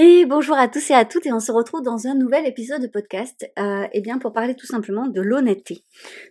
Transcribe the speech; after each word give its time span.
Et 0.00 0.26
bonjour 0.26 0.56
à 0.56 0.68
tous 0.68 0.92
et 0.92 0.94
à 0.94 1.04
toutes 1.04 1.26
et 1.26 1.32
on 1.32 1.40
se 1.40 1.50
retrouve 1.50 1.82
dans 1.82 2.06
un 2.06 2.14
nouvel 2.14 2.46
épisode 2.46 2.80
de 2.80 2.86
podcast 2.86 3.50
euh, 3.58 3.84
eh 3.92 4.00
bien 4.00 4.18
pour 4.18 4.32
parler 4.32 4.54
tout 4.54 4.64
simplement 4.64 5.08
de 5.08 5.20
l'honnêteté. 5.20 5.82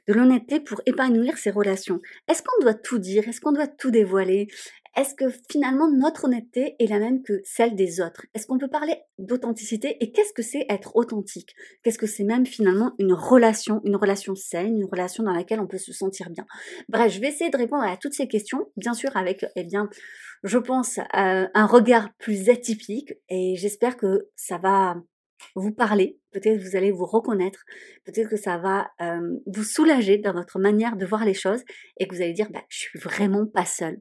De 0.07 0.13
l'honnêteté 0.13 0.61
pour 0.61 0.79
épanouir 0.85 1.37
ses 1.37 1.51
relations. 1.51 1.99
Est-ce 2.29 2.43
qu'on 2.43 2.63
doit 2.63 2.75
tout 2.75 2.97
dire? 2.97 3.27
Est-ce 3.27 3.41
qu'on 3.41 3.51
doit 3.51 3.67
tout 3.67 3.91
dévoiler? 3.91 4.47
Est-ce 4.95 5.15
que 5.15 5.25
finalement 5.51 5.91
notre 5.91 6.25
honnêteté 6.25 6.77
est 6.79 6.87
la 6.87 6.97
même 6.97 7.21
que 7.23 7.41
celle 7.43 7.75
des 7.75 7.99
autres? 7.99 8.25
Est-ce 8.33 8.47
qu'on 8.47 8.57
peut 8.57 8.69
parler 8.69 8.95
d'authenticité? 9.19 9.97
Et 9.99 10.13
qu'est-ce 10.13 10.31
que 10.31 10.41
c'est 10.41 10.65
être 10.69 10.95
authentique? 10.95 11.53
Qu'est-ce 11.83 11.99
que 11.99 12.07
c'est 12.07 12.23
même 12.23 12.45
finalement 12.45 12.93
une 12.99 13.13
relation, 13.13 13.81
une 13.83 13.97
relation 13.97 14.33
saine, 14.33 14.77
une 14.77 14.87
relation 14.89 15.23
dans 15.23 15.33
laquelle 15.33 15.59
on 15.59 15.67
peut 15.67 15.77
se 15.77 15.91
sentir 15.91 16.29
bien? 16.29 16.47
Bref, 16.87 17.13
je 17.13 17.19
vais 17.19 17.27
essayer 17.27 17.51
de 17.51 17.57
répondre 17.57 17.83
à 17.83 17.97
toutes 17.97 18.13
ces 18.13 18.29
questions, 18.29 18.71
bien 18.77 18.93
sûr 18.93 19.15
avec, 19.17 19.45
eh 19.57 19.65
bien, 19.65 19.89
je 20.43 20.57
pense, 20.57 20.97
euh, 20.97 21.47
un 21.53 21.65
regard 21.65 22.13
plus 22.17 22.49
atypique 22.49 23.13
et 23.29 23.55
j'espère 23.55 23.97
que 23.97 24.29
ça 24.35 24.57
va 24.57 24.95
vous 25.55 25.71
parler, 25.71 26.19
peut-être 26.31 26.61
vous 26.61 26.75
allez 26.75 26.91
vous 26.91 27.05
reconnaître, 27.05 27.63
peut-être 28.05 28.29
que 28.29 28.37
ça 28.37 28.57
va 28.57 28.91
euh, 29.01 29.37
vous 29.45 29.63
soulager 29.63 30.17
dans 30.17 30.33
votre 30.33 30.59
manière 30.59 30.95
de 30.95 31.05
voir 31.05 31.25
les 31.25 31.33
choses 31.33 31.63
et 31.99 32.07
que 32.07 32.15
vous 32.15 32.21
allez 32.21 32.33
dire, 32.33 32.49
bah, 32.51 32.63
je 32.69 32.77
suis 32.77 32.99
vraiment 32.99 33.45
pas 33.45 33.65
seule. 33.65 33.99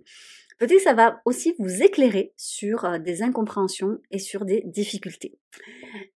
Peut-être 0.58 0.78
que 0.78 0.82
ça 0.82 0.94
va 0.94 1.20
aussi 1.26 1.54
vous 1.58 1.82
éclairer 1.82 2.32
sur 2.36 2.84
euh, 2.84 2.98
des 2.98 3.22
incompréhensions 3.22 3.98
et 4.10 4.18
sur 4.18 4.44
des 4.44 4.62
difficultés. 4.64 5.38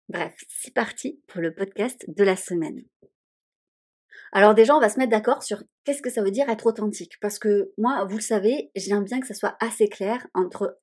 Bref, 0.09 0.35
c'est 0.47 0.73
parti 0.73 1.19
pour 1.27 1.41
le 1.41 1.53
podcast 1.53 2.05
de 2.07 2.23
la 2.23 2.35
semaine. 2.35 2.83
Alors 4.31 4.55
déjà, 4.55 4.75
on 4.75 4.79
va 4.79 4.89
se 4.89 4.99
mettre 4.99 5.11
d'accord 5.11 5.43
sur 5.43 5.63
qu'est-ce 5.83 6.01
que 6.01 6.09
ça 6.09 6.21
veut 6.21 6.31
dire 6.31 6.49
être 6.49 6.65
authentique. 6.65 7.13
Parce 7.21 7.39
que 7.39 7.71
moi, 7.77 8.05
vous 8.09 8.17
le 8.17 8.21
savez, 8.21 8.71
j'aime 8.75 9.03
bien 9.03 9.19
que 9.19 9.27
ça 9.27 9.33
soit 9.33 9.55
assez 9.59 9.87
clair 9.87 10.27
entre, 10.33 10.77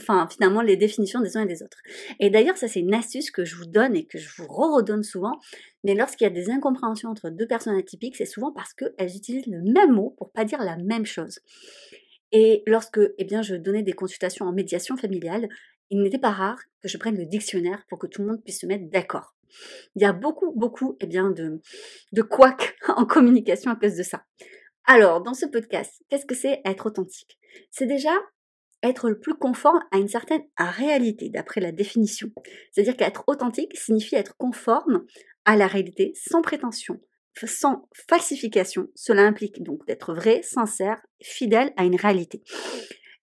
enfin, 0.00 0.28
finalement, 0.30 0.62
les 0.62 0.76
définitions 0.76 1.20
des 1.20 1.36
uns 1.36 1.42
et 1.42 1.46
des 1.46 1.62
autres. 1.62 1.78
Et 2.20 2.30
d'ailleurs, 2.30 2.56
ça, 2.56 2.68
c'est 2.68 2.80
une 2.80 2.94
astuce 2.94 3.30
que 3.30 3.44
je 3.44 3.56
vous 3.56 3.66
donne 3.66 3.96
et 3.96 4.06
que 4.06 4.18
je 4.18 4.28
vous 4.36 4.46
redonne 4.48 5.02
souvent. 5.02 5.38
Mais 5.82 5.94
lorsqu'il 5.94 6.24
y 6.24 6.30
a 6.30 6.32
des 6.32 6.50
incompréhensions 6.50 7.10
entre 7.10 7.30
deux 7.30 7.46
personnes 7.46 7.76
atypiques, 7.76 8.16
c'est 8.16 8.24
souvent 8.24 8.52
parce 8.52 8.74
qu'elles 8.74 9.16
utilisent 9.16 9.46
le 9.46 9.62
même 9.62 9.92
mot 9.92 10.14
pour 10.16 10.30
pas 10.32 10.44
dire 10.44 10.60
la 10.60 10.76
même 10.76 11.06
chose. 11.06 11.40
Et 12.32 12.62
lorsque 12.66 13.00
eh 13.18 13.24
bien, 13.24 13.42
je 13.42 13.54
donnais 13.54 13.82
des 13.82 13.92
consultations 13.92 14.46
en 14.46 14.52
médiation 14.52 14.96
familiale, 14.96 15.48
il 15.90 16.02
n'était 16.02 16.18
pas 16.18 16.32
rare 16.32 16.58
que 16.82 16.88
je 16.88 16.98
prenne 16.98 17.16
le 17.16 17.26
dictionnaire 17.26 17.84
pour 17.88 17.98
que 17.98 18.06
tout 18.06 18.22
le 18.22 18.28
monde 18.28 18.42
puisse 18.42 18.60
se 18.60 18.66
mettre 18.66 18.90
d'accord. 18.90 19.33
Il 19.96 20.02
y 20.02 20.04
a 20.04 20.12
beaucoup, 20.12 20.52
beaucoup 20.56 20.96
eh 21.00 21.06
bien, 21.06 21.30
de, 21.30 21.60
de 22.12 22.22
en 22.88 23.06
communication 23.06 23.70
à 23.70 23.76
cause 23.76 23.96
de 23.96 24.02
ça. 24.02 24.24
Alors, 24.86 25.22
dans 25.22 25.34
ce 25.34 25.46
podcast, 25.46 26.02
qu'est-ce 26.08 26.26
que 26.26 26.34
c'est 26.34 26.60
être 26.64 26.86
authentique? 26.86 27.38
C'est 27.70 27.86
déjà 27.86 28.12
être 28.82 29.08
le 29.08 29.18
plus 29.18 29.34
conforme 29.34 29.80
à 29.90 29.98
une 29.98 30.08
certaine 30.08 30.42
réalité, 30.58 31.30
d'après 31.30 31.60
la 31.60 31.72
définition. 31.72 32.30
C'est-à-dire 32.70 32.96
qu'être 32.96 33.24
authentique 33.26 33.76
signifie 33.76 34.14
être 34.14 34.36
conforme 34.36 35.06
à 35.46 35.56
la 35.56 35.66
réalité 35.66 36.12
sans 36.14 36.42
prétention, 36.42 37.00
sans 37.46 37.88
falsification. 38.08 38.88
Cela 38.94 39.22
implique 39.22 39.62
donc 39.62 39.86
d'être 39.86 40.14
vrai, 40.14 40.42
sincère, 40.42 41.00
fidèle 41.22 41.72
à 41.76 41.84
une 41.84 41.96
réalité. 41.96 42.42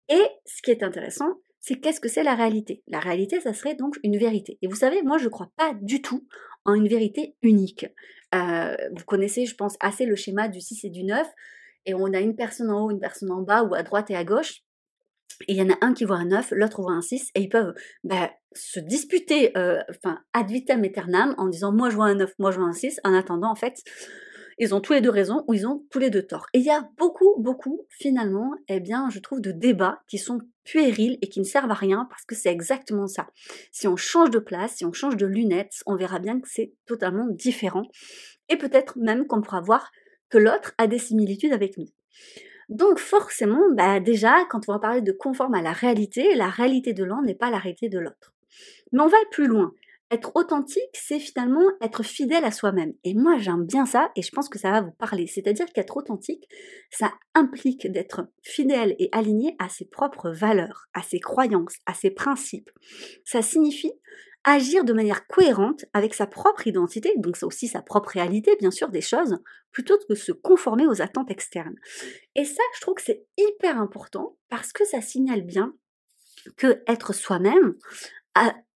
Et 0.09 0.23
ce 0.45 0.61
qui 0.61 0.71
est 0.71 0.83
intéressant, 0.83 1.39
c'est 1.65 1.77
qu'est-ce 1.77 1.99
que 1.99 2.09
c'est 2.09 2.21
la 2.21 2.35
réalité? 2.35 2.83
La 2.87 2.99
réalité, 2.99 3.39
ça 3.41 3.51
serait 3.51 3.73
donc 3.73 3.97
une 4.03 4.19
vérité. 4.19 4.59
Et 4.61 4.67
vous 4.67 4.75
savez, 4.75 5.01
moi, 5.01 5.17
je 5.17 5.23
ne 5.23 5.29
crois 5.29 5.51
pas 5.57 5.73
du 5.81 5.99
tout 5.99 6.27
en 6.63 6.75
une 6.75 6.87
vérité 6.87 7.35
unique. 7.41 7.87
Euh, 8.35 8.77
vous 8.95 9.03
connaissez, 9.05 9.47
je 9.47 9.55
pense, 9.55 9.75
assez 9.79 10.05
le 10.05 10.15
schéma 10.15 10.47
du 10.47 10.61
6 10.61 10.85
et 10.85 10.89
du 10.91 11.03
9, 11.03 11.27
et 11.87 11.95
on 11.95 12.13
a 12.13 12.19
une 12.19 12.35
personne 12.35 12.69
en 12.69 12.83
haut, 12.85 12.91
une 12.91 12.99
personne 12.99 13.31
en 13.31 13.41
bas, 13.41 13.63
ou 13.63 13.73
à 13.73 13.81
droite 13.81 14.11
et 14.11 14.15
à 14.15 14.23
gauche. 14.23 14.61
Et 15.47 15.53
il 15.53 15.57
y 15.57 15.61
en 15.63 15.71
a 15.71 15.77
un 15.81 15.95
qui 15.95 16.05
voit 16.05 16.17
un 16.17 16.25
9, 16.25 16.51
l'autre 16.51 16.83
voit 16.83 16.93
un 16.93 17.01
6, 17.01 17.31
et 17.33 17.41
ils 17.41 17.49
peuvent 17.49 17.73
bah, 18.03 18.31
se 18.53 18.79
disputer, 18.79 19.57
euh, 19.57 19.81
ad 20.33 20.51
vitam 20.51 20.83
aeternam, 20.83 21.33
en 21.39 21.47
disant 21.47 21.71
moi 21.71 21.89
je 21.89 21.95
vois 21.95 22.05
un 22.05 22.15
9, 22.15 22.31
moi 22.37 22.51
je 22.51 22.59
vois 22.59 22.67
un 22.67 22.73
6, 22.73 22.99
en 23.03 23.15
attendant, 23.15 23.49
en 23.49 23.55
fait, 23.55 23.81
ils 24.57 24.73
ont 24.73 24.81
tous 24.81 24.93
les 24.93 25.01
deux 25.01 25.09
raison 25.09 25.43
ou 25.47 25.53
ils 25.53 25.67
ont 25.67 25.85
tous 25.89 25.99
les 25.99 26.09
deux 26.09 26.23
tort. 26.23 26.47
Et 26.53 26.59
il 26.59 26.66
y 26.66 26.71
a 26.71 26.89
beaucoup, 26.97 27.35
beaucoup, 27.39 27.85
finalement, 27.89 28.53
eh 28.67 28.79
bien, 28.79 29.09
je 29.09 29.19
trouve, 29.19 29.41
de 29.41 29.51
débats 29.51 30.01
qui 30.07 30.17
sont 30.17 30.39
puérils 30.63 31.17
et 31.21 31.29
qui 31.29 31.39
ne 31.39 31.45
servent 31.45 31.71
à 31.71 31.75
rien 31.75 32.07
parce 32.09 32.23
que 32.23 32.35
c'est 32.35 32.51
exactement 32.51 33.07
ça. 33.07 33.27
Si 33.71 33.88
on 33.88 33.95
change 33.95 34.29
de 34.29 34.39
place, 34.39 34.75
si 34.75 34.85
on 34.85 34.94
change 34.94 35.17
de 35.17 35.25
lunettes, 35.25 35.83
on 35.85 35.95
verra 35.95 36.19
bien 36.19 36.39
que 36.39 36.47
c'est 36.49 36.73
totalement 36.85 37.27
différent. 37.27 37.88
Et 38.49 38.57
peut-être 38.57 38.97
même 38.97 39.27
qu'on 39.27 39.41
pourra 39.41 39.61
voir 39.61 39.91
que 40.29 40.38
l'autre 40.38 40.73
a 40.77 40.88
des 40.88 40.99
similitudes 40.99 41.53
avec 41.53 41.77
nous. 41.77 41.88
Donc 42.69 42.97
forcément, 42.97 43.61
bah 43.73 43.99
déjà, 43.99 44.45
quand 44.49 44.67
on 44.67 44.73
va 44.73 44.79
parler 44.79 45.01
de 45.01 45.11
conforme 45.11 45.53
à 45.53 45.61
la 45.61 45.71
réalité, 45.71 46.33
la 46.35 46.49
réalité 46.49 46.94
de 46.94 47.03
l'un 47.03 47.21
n'est 47.21 47.35
pas 47.35 47.51
la 47.51 47.59
réalité 47.59 47.89
de 47.89 47.99
l'autre. 47.99 48.33
Mais 48.91 49.01
on 49.01 49.07
va 49.07 49.17
plus 49.31 49.47
loin. 49.47 49.71
Être 50.15 50.31
authentique, 50.35 50.93
c'est 50.93 51.19
finalement 51.19 51.65
être 51.81 52.01
fidèle 52.01 52.45
à 52.45 52.51
soi-même. 52.51 52.93
Et 53.03 53.13
moi, 53.13 53.37
j'aime 53.37 53.65
bien 53.65 53.85
ça 53.85 54.11
et 54.15 54.21
je 54.21 54.31
pense 54.31 54.47
que 54.47 54.57
ça 54.57 54.71
va 54.71 54.79
vous 54.79 54.93
parler. 54.93 55.27
C'est-à-dire 55.27 55.65
qu'être 55.73 55.97
authentique, 55.97 56.47
ça 56.89 57.11
implique 57.33 57.91
d'être 57.91 58.21
fidèle 58.41 58.95
et 58.97 59.09
aligné 59.11 59.57
à 59.59 59.67
ses 59.67 59.83
propres 59.83 60.29
valeurs, 60.29 60.87
à 60.93 61.01
ses 61.01 61.19
croyances, 61.19 61.75
à 61.85 61.93
ses 61.93 62.11
principes. 62.11 62.69
Ça 63.25 63.41
signifie 63.41 63.91
agir 64.45 64.85
de 64.85 64.93
manière 64.93 65.27
cohérente 65.27 65.83
avec 65.91 66.13
sa 66.13 66.27
propre 66.27 66.65
identité, 66.65 67.11
donc 67.17 67.37
aussi 67.41 67.67
sa 67.67 67.81
propre 67.81 68.11
réalité, 68.11 68.55
bien 68.57 68.71
sûr, 68.71 68.87
des 68.87 69.01
choses, 69.01 69.37
plutôt 69.73 69.97
que 69.97 70.05
de 70.07 70.15
se 70.15 70.31
conformer 70.31 70.87
aux 70.87 71.01
attentes 71.01 71.29
externes. 71.29 71.75
Et 72.35 72.45
ça, 72.45 72.63
je 72.75 72.79
trouve 72.79 72.93
que 72.93 73.01
c'est 73.01 73.25
hyper 73.35 73.77
important 73.81 74.37
parce 74.47 74.71
que 74.71 74.85
ça 74.85 75.01
signale 75.01 75.41
bien 75.41 75.75
que 76.55 76.81
être 76.87 77.13
soi-même 77.13 77.75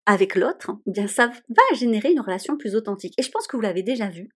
avec 0.06 0.36
l'autre, 0.36 0.70
eh 0.86 0.92
bien 0.92 1.08
ça 1.08 1.26
va 1.26 1.76
générer 1.76 2.12
une 2.12 2.20
relation 2.20 2.56
plus 2.56 2.74
authentique. 2.74 3.14
Et 3.18 3.22
je 3.22 3.30
pense 3.30 3.46
que 3.46 3.56
vous 3.56 3.62
l'avez 3.62 3.82
déjà 3.82 4.08
vu, 4.08 4.28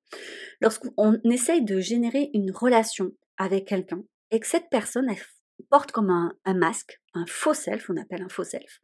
lorsqu'on 0.60 1.18
essaye 1.24 1.64
de 1.64 1.80
générer 1.80 2.30
une 2.34 2.50
relation 2.50 3.12
avec 3.38 3.66
quelqu'un 3.66 4.02
et 4.30 4.40
que 4.40 4.46
cette 4.46 4.68
personne 4.70 5.08
porte 5.70 5.92
comme 5.92 6.10
un, 6.10 6.34
un 6.44 6.54
masque, 6.54 7.00
un 7.14 7.24
faux 7.26 7.54
self, 7.54 7.88
on 7.90 7.96
appelle 7.96 8.22
un 8.22 8.28
faux 8.28 8.44
self, 8.44 8.80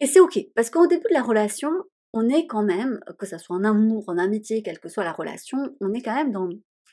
et 0.00 0.06
c'est 0.06 0.20
ok, 0.20 0.38
parce 0.54 0.70
qu'au 0.70 0.86
début 0.86 1.08
de 1.08 1.14
la 1.14 1.22
relation, 1.22 1.70
on 2.12 2.28
est 2.28 2.46
quand 2.46 2.62
même, 2.62 3.00
que 3.18 3.26
ce 3.26 3.38
soit 3.38 3.56
en 3.56 3.64
amour, 3.64 4.04
en 4.08 4.18
amitié, 4.18 4.62
quelle 4.62 4.78
que 4.78 4.88
soit 4.88 5.04
la 5.04 5.12
relation, 5.12 5.58
on 5.80 5.92
est 5.92 6.02
quand 6.02 6.14
même 6.14 6.32
dans 6.32 6.48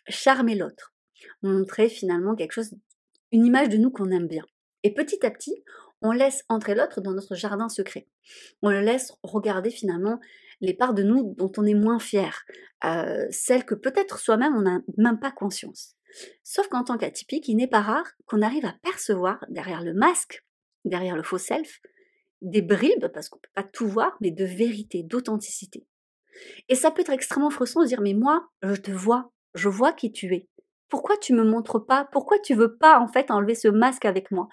charmer 0.08 0.56
l'autre, 0.56 0.94
montrer 1.42 1.90
finalement 1.90 2.36
quelque 2.36 2.54
chose, 2.54 2.74
une 3.32 3.46
image 3.46 3.70
de 3.70 3.78
nous 3.78 3.92
qu'on 3.92 4.12
aime 4.12 4.28
bien. 4.28 4.44
Et 4.84 4.94
petit 4.94 5.26
à 5.26 5.32
petit, 5.32 5.64
on 6.02 6.12
laisse 6.12 6.44
entrer 6.50 6.76
l'autre 6.76 7.02
dans 7.02 7.14
notre 7.14 7.36
jardin 7.36 7.70
secret. 7.70 8.08
On 8.62 8.70
le 8.70 8.82
laisse 8.82 9.14
regarder 9.24 9.70
finalement 9.70 10.20
les 10.60 10.74
parts 10.74 10.94
de 10.94 11.04
nous 11.04 11.34
dont 11.38 11.52
on 11.58 11.66
est 11.66 11.74
moins 11.74 12.00
fier, 12.00 12.44
euh, 12.86 13.26
celles 13.32 13.66
que 13.66 13.76
peut-être 13.76 14.20
soi-même 14.20 14.56
on 14.56 14.62
n'a 14.62 14.80
même 14.98 15.20
pas 15.20 15.32
conscience. 15.32 15.96
Sauf 16.44 16.68
qu'en 16.68 16.84
tant 16.84 16.98
qu'atypique, 16.98 17.48
il 17.48 17.56
n'est 17.56 17.68
pas 17.68 17.82
rare 17.82 18.06
qu'on 18.26 18.42
arrive 18.42 18.66
à 18.66 18.76
percevoir 18.84 19.46
derrière 19.50 19.82
le 19.82 19.94
masque, 19.94 20.46
derrière 20.86 21.16
le 21.16 21.24
faux 21.24 21.38
self, 21.38 21.80
des 22.42 22.62
bribes, 22.62 23.08
parce 23.14 23.30
qu'on 23.30 23.38
ne 23.38 23.42
peut 23.42 23.50
pas 23.56 23.64
tout 23.64 23.88
voir, 23.88 24.18
mais 24.20 24.32
de 24.32 24.46
vérité, 24.46 25.04
d'authenticité. 25.04 25.86
Et 26.70 26.76
ça 26.76 26.92
peut 26.92 27.02
être 27.02 27.12
extrêmement 27.12 27.50
frustrant 27.50 27.84
de 27.84 27.88
dire, 27.88 28.02
mais 28.02 28.14
moi, 28.14 28.50
je 28.62 28.76
te 28.76 28.92
vois, 28.92 29.32
je 29.54 29.70
vois 29.70 29.94
qui 29.94 30.12
tu 30.12 30.34
es. 30.34 30.50
Pourquoi 30.92 31.18
tu 31.18 31.34
me 31.34 31.44
montres 31.44 31.84
pas? 31.84 32.08
Pourquoi 32.12 32.38
tu 32.38 32.54
veux 32.54 32.78
pas 32.78 33.00
en 33.00 33.08
fait 33.08 33.32
enlever 33.32 33.56
ce 33.56 33.68
masque 33.68 34.06
avec 34.06 34.30
moi? 34.30 34.48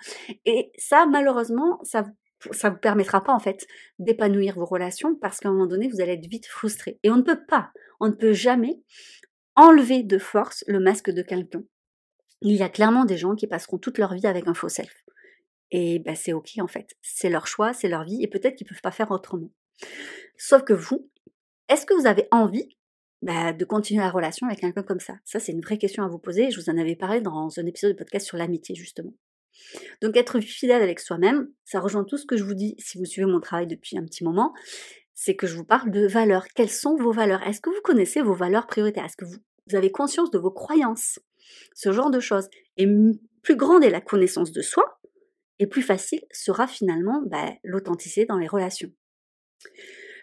Et 0.46 0.72
ça, 0.78 1.04
malheureusement, 1.04 1.78
ça 1.82 2.06
ça 2.52 2.70
vous 2.70 2.78
permettra 2.78 3.20
pas 3.24 3.32
en 3.32 3.40
fait 3.40 3.66
d'épanouir 3.98 4.54
vos 4.54 4.64
relations 4.64 5.16
parce 5.16 5.40
qu'à 5.40 5.48
un 5.48 5.52
moment 5.52 5.66
donné 5.66 5.88
vous 5.88 6.00
allez 6.00 6.12
être 6.12 6.28
vite 6.28 6.46
frustré 6.46 7.00
et 7.02 7.10
on 7.10 7.16
ne 7.16 7.22
peut 7.22 7.44
pas 7.48 7.72
on 7.98 8.06
ne 8.06 8.12
peut 8.12 8.32
jamais 8.32 8.80
enlever 9.56 10.04
de 10.04 10.18
force 10.18 10.62
le 10.68 10.78
masque 10.78 11.10
de 11.10 11.22
quelqu'un 11.22 11.64
il 12.40 12.54
y 12.54 12.62
a 12.62 12.68
clairement 12.68 13.04
des 13.04 13.16
gens 13.16 13.34
qui 13.34 13.46
passeront 13.46 13.78
toute 13.78 13.98
leur 13.98 14.14
vie 14.14 14.26
avec 14.26 14.46
un 14.46 14.54
faux 14.54 14.68
self. 14.68 15.04
Et 15.70 15.98
ben, 15.98 16.14
c'est 16.14 16.32
ok 16.32 16.50
en 16.60 16.68
fait. 16.68 16.96
C'est 17.02 17.30
leur 17.30 17.46
choix, 17.46 17.72
c'est 17.72 17.88
leur 17.88 18.04
vie, 18.04 18.22
et 18.22 18.28
peut-être 18.28 18.56
qu'ils 18.56 18.66
ne 18.66 18.70
peuvent 18.70 18.82
pas 18.82 18.90
faire 18.90 19.10
autrement. 19.10 19.50
Sauf 20.36 20.62
que 20.62 20.72
vous, 20.72 21.10
est-ce 21.68 21.84
que 21.84 21.94
vous 21.94 22.06
avez 22.06 22.28
envie 22.30 22.77
bah, 23.22 23.52
de 23.52 23.64
continuer 23.64 24.00
la 24.00 24.10
relation 24.10 24.46
avec 24.46 24.60
quelqu'un 24.60 24.82
comme 24.82 25.00
ça 25.00 25.18
Ça, 25.24 25.40
c'est 25.40 25.52
une 25.52 25.60
vraie 25.60 25.78
question 25.78 26.04
à 26.04 26.08
vous 26.08 26.18
poser. 26.18 26.50
Je 26.50 26.60
vous 26.60 26.70
en 26.70 26.78
avais 26.78 26.96
parlé 26.96 27.20
dans 27.20 27.58
un 27.58 27.66
épisode 27.66 27.92
de 27.92 27.98
podcast 27.98 28.26
sur 28.26 28.36
l'amitié, 28.36 28.74
justement. 28.74 29.12
Donc, 30.00 30.16
être 30.16 30.40
fidèle 30.40 30.82
avec 30.82 31.00
soi-même, 31.00 31.48
ça 31.64 31.80
rejoint 31.80 32.04
tout 32.04 32.16
ce 32.16 32.26
que 32.26 32.36
je 32.36 32.44
vous 32.44 32.54
dis 32.54 32.76
si 32.78 32.96
vous 32.96 33.04
suivez 33.04 33.26
mon 33.26 33.40
travail 33.40 33.66
depuis 33.66 33.98
un 33.98 34.04
petit 34.04 34.22
moment. 34.22 34.54
C'est 35.14 35.34
que 35.34 35.48
je 35.48 35.56
vous 35.56 35.64
parle 35.64 35.90
de 35.90 36.06
valeurs. 36.06 36.46
Quelles 36.54 36.70
sont 36.70 36.96
vos 36.96 37.12
valeurs? 37.12 37.42
Est-ce 37.42 37.60
que 37.60 37.70
vous 37.70 37.80
connaissez 37.82 38.22
vos 38.22 38.34
valeurs 38.34 38.68
prioritaires? 38.68 39.04
Est-ce 39.04 39.16
que 39.16 39.24
vous, 39.24 39.38
avez 39.72 39.90
conscience 39.90 40.30
de 40.30 40.38
vos 40.38 40.52
croyances? 40.52 41.18
Ce 41.74 41.90
genre 41.90 42.10
de 42.10 42.20
choses. 42.20 42.48
Et 42.76 42.86
plus 43.42 43.56
grande 43.56 43.82
est 43.82 43.90
la 43.90 44.00
connaissance 44.00 44.52
de 44.52 44.62
soi, 44.62 45.00
et 45.58 45.66
plus 45.66 45.82
facile 45.82 46.20
sera 46.30 46.68
finalement 46.68 47.20
bah, 47.26 47.52
l'authenticité 47.64 48.26
dans 48.26 48.38
les 48.38 48.46
relations. 48.46 48.92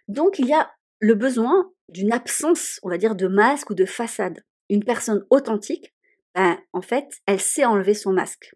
Donc, 0.07 0.39
il 0.39 0.48
y 0.48 0.53
a 0.53 0.71
le 1.00 1.15
besoin 1.15 1.74
d'une 1.89 2.11
absence, 2.11 2.79
on 2.83 2.89
va 2.89 2.97
dire, 2.97 3.15
de 3.15 3.27
masque 3.27 3.69
ou 3.69 3.75
de 3.75 3.85
façade. 3.85 4.43
Une 4.69 4.83
personne 4.83 5.25
authentique, 5.29 5.93
ben, 6.33 6.57
en 6.73 6.81
fait, 6.81 7.07
elle 7.25 7.39
sait 7.39 7.65
enlever 7.65 7.93
son 7.93 8.11
masque. 8.11 8.55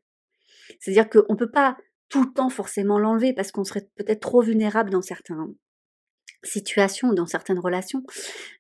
C'est-à-dire 0.80 1.10
qu'on 1.10 1.34
ne 1.34 1.38
peut 1.38 1.52
pas 1.52 1.78
tout 2.10 2.24
le 2.24 2.34
temps 2.34 2.50
forcément 2.50 2.98
l'enlever 2.98 3.34
parce 3.34 3.52
qu'on 3.52 3.64
serait 3.64 3.88
peut-être 3.96 4.22
trop 4.22 4.42
vulnérable 4.42 4.90
dans 4.90 5.02
certaines 5.02 5.56
situations 6.44 7.14
dans 7.14 7.26
certaines 7.26 7.60
relations. 7.60 8.04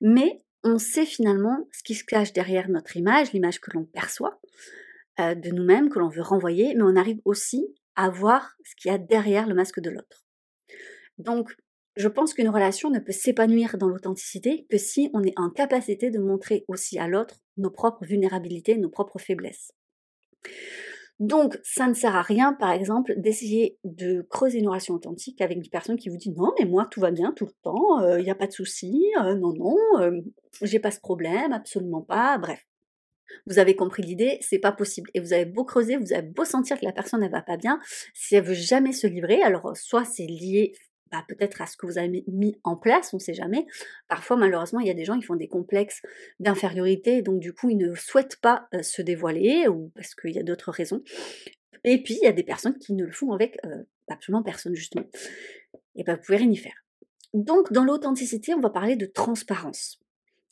Mais 0.02 0.42
on 0.64 0.78
sait 0.78 1.06
finalement 1.06 1.68
ce 1.72 1.84
qui 1.84 1.96
se 1.96 2.04
cache 2.04 2.34
derrière 2.34 2.70
notre 2.70 2.98
image, 2.98 3.32
l'image 3.32 3.60
que 3.60 3.72
l'on 3.72 3.86
perçoit 3.86 4.40
euh, 5.20 5.36
de 5.36 5.50
nous-mêmes, 5.50 5.90
que 5.90 6.00
l'on 6.00 6.10
veut 6.10 6.22
renvoyer, 6.22 6.74
mais 6.76 6.84
on 6.84 6.96
arrive 6.96 7.20
aussi 7.26 7.66
à 7.96 8.10
voir 8.10 8.56
ce 8.64 8.76
qu'il 8.76 8.92
y 8.92 8.94
a 8.94 8.98
derrière 8.98 9.48
le 9.48 9.56
masque 9.56 9.80
de 9.80 9.90
l'autre. 9.90 10.26
Donc, 11.18 11.56
je 12.00 12.08
pense 12.08 12.34
qu'une 12.34 12.48
relation 12.48 12.90
ne 12.90 13.00
peut 13.00 13.12
s'épanouir 13.12 13.78
dans 13.78 13.90
l'authenticité 13.90 14.66
que 14.70 14.78
si 14.78 15.10
on 15.14 15.22
est 15.22 15.38
en 15.38 15.50
capacité 15.50 16.10
de 16.10 16.18
montrer 16.18 16.64
aussi 16.70 16.98
à 16.98 17.10
l'autre 17.10 17.42
nos 17.58 17.70
propres 17.70 18.06
vulnérabilités, 18.06 18.78
nos 18.78 18.90
propres 18.90 19.20
faiblesses. 19.20 19.74
Donc, 21.20 21.60
ça 21.62 21.88
ne 21.88 21.94
sert 21.94 22.16
à 22.16 22.22
rien, 22.22 22.54
par 22.54 22.72
exemple, 22.72 23.14
d'essayer 23.18 23.78
de 23.84 24.26
creuser 24.30 24.60
une 24.60 24.70
relation 24.70 24.94
authentique 24.94 25.42
avec 25.42 25.58
une 25.58 25.68
personne 25.70 25.98
qui 25.98 26.08
vous 26.08 26.16
dit 26.16 26.32
non, 26.32 26.54
mais 26.58 26.66
moi 26.66 26.88
tout 26.90 27.02
va 27.02 27.12
bien 27.12 27.34
tout 27.34 27.46
le 27.46 27.52
temps, 27.64 28.16
il 28.16 28.24
n'y 28.24 28.32
a 28.32 28.36
pas 28.36 28.48
de 28.48 28.54
souci, 28.54 29.12
euh, 29.22 29.36
non, 29.36 29.52
non, 29.54 29.76
euh, 30.00 30.22
j'ai 30.62 30.80
pas 30.80 30.92
ce 30.92 31.02
problème, 31.02 31.52
absolument 31.52 32.02
pas, 32.02 32.38
bref. 32.38 32.66
Vous 33.46 33.60
avez 33.60 33.76
compris 33.76 34.04
l'idée, 34.04 34.38
c'est 34.40 34.58
pas 34.58 34.72
possible. 34.72 35.12
Et 35.14 35.20
vous 35.20 35.34
avez 35.34 35.46
beau 35.46 35.66
creuser, 35.66 35.98
vous 35.98 36.14
avez 36.14 36.28
beau 36.28 36.46
sentir 36.46 36.80
que 36.80 36.86
la 36.86 36.94
personne 36.94 37.22
ne 37.22 37.28
va 37.28 37.42
pas 37.42 37.58
bien, 37.58 37.82
si 38.14 38.36
elle 38.36 38.46
veut 38.46 38.54
jamais 38.54 38.94
se 38.94 39.06
livrer, 39.06 39.42
alors 39.42 39.76
soit 39.76 40.06
c'est 40.06 40.26
lié 40.26 40.72
bah, 41.12 41.26
peut-être 41.28 41.62
à 41.62 41.66
ce 41.66 41.78
que 41.78 41.86
vous 41.86 41.98
avez 41.98 42.24
mis 42.28 42.58
en 42.64 42.76
place, 42.76 43.14
on 43.14 43.18
ne 43.18 43.22
sait 43.22 43.34
jamais. 43.34 43.66
Parfois, 44.08 44.38
malheureusement, 44.38 44.80
il 44.80 44.88
y 44.88 44.92
a 44.92 44.96
des 44.96 45.06
gens 45.06 45.20
qui 45.20 45.26
font 45.26 45.36
des 45.36 45.48
complexes 45.48 46.02
d'infériorité, 46.40 47.22
donc 47.22 47.40
du 47.40 47.54
coup, 47.54 47.70
ils 47.70 47.78
ne 47.78 47.96
souhaitent 47.96 48.38
pas 48.38 48.68
se 48.82 49.02
dévoiler, 49.02 49.68
ou 49.68 49.92
parce 49.96 50.16
qu'il 50.16 50.32
y 50.32 50.40
a 50.40 50.44
d'autres 50.44 50.72
raisons. 50.72 51.04
Et 51.84 52.02
puis, 52.04 52.16
il 52.22 52.26
y 52.26 52.28
a 52.28 52.32
des 52.32 52.44
personnes 52.44 52.78
qui 52.78 52.94
ne 52.94 53.06
le 53.06 53.12
font 53.12 53.32
avec 53.32 53.58
absolument 54.08 54.44
personne, 54.44 54.76
justement. 54.76 55.06
Et 55.96 56.04
ben, 56.04 56.16
vous 56.16 56.22
pouvez 56.22 56.38
rien 56.38 56.52
y 56.52 56.58
faire. 56.58 56.86
Donc, 57.34 57.72
dans 57.72 57.84
l'authenticité, 57.84 58.54
on 58.54 58.60
va 58.60 58.70
parler 58.70 58.96
de 58.96 59.06
transparence. 59.06 60.00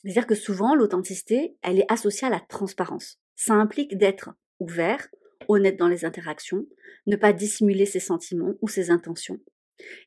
C'est-à-dire 0.02 0.26
que 0.26 0.34
souvent, 0.34 0.74
l'authenticité, 0.74 1.56
elle 1.62 1.80
est 1.80 1.92
associée 1.92 2.28
à 2.28 2.30
la 2.30 2.40
transparence. 2.40 3.18
Ça 3.34 3.54
implique 3.54 3.98
d'être 3.98 4.30
ouvert, 4.60 5.08
honnête 5.48 5.76
dans 5.76 5.88
les 5.88 6.04
interactions, 6.04 6.66
ne 7.06 7.16
pas 7.16 7.32
dissimuler 7.32 7.86
ses 7.86 8.00
sentiments 8.00 8.54
ou 8.60 8.68
ses 8.68 8.90
intentions, 8.90 9.40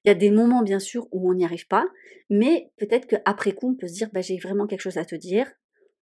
il 0.04 0.08
y 0.08 0.12
a 0.12 0.16
des 0.16 0.32
moments, 0.32 0.62
bien 0.62 0.80
sûr, 0.80 1.08
où 1.12 1.30
on 1.30 1.34
n'y 1.34 1.46
arrive 1.46 1.68
pas, 1.68 1.86
mais 2.30 2.72
peut-être 2.78 3.08
qu'après 3.08 3.54
coup, 3.54 3.72
on 3.72 3.76
peut 3.76 3.88
se 3.88 3.94
dire, 3.94 4.10
bah, 4.14 4.22
j'ai 4.22 4.38
vraiment 4.38 4.68
quelque 4.68 4.82
chose 4.82 4.98
à 4.98 5.06
te 5.06 5.16
dire, 5.16 5.52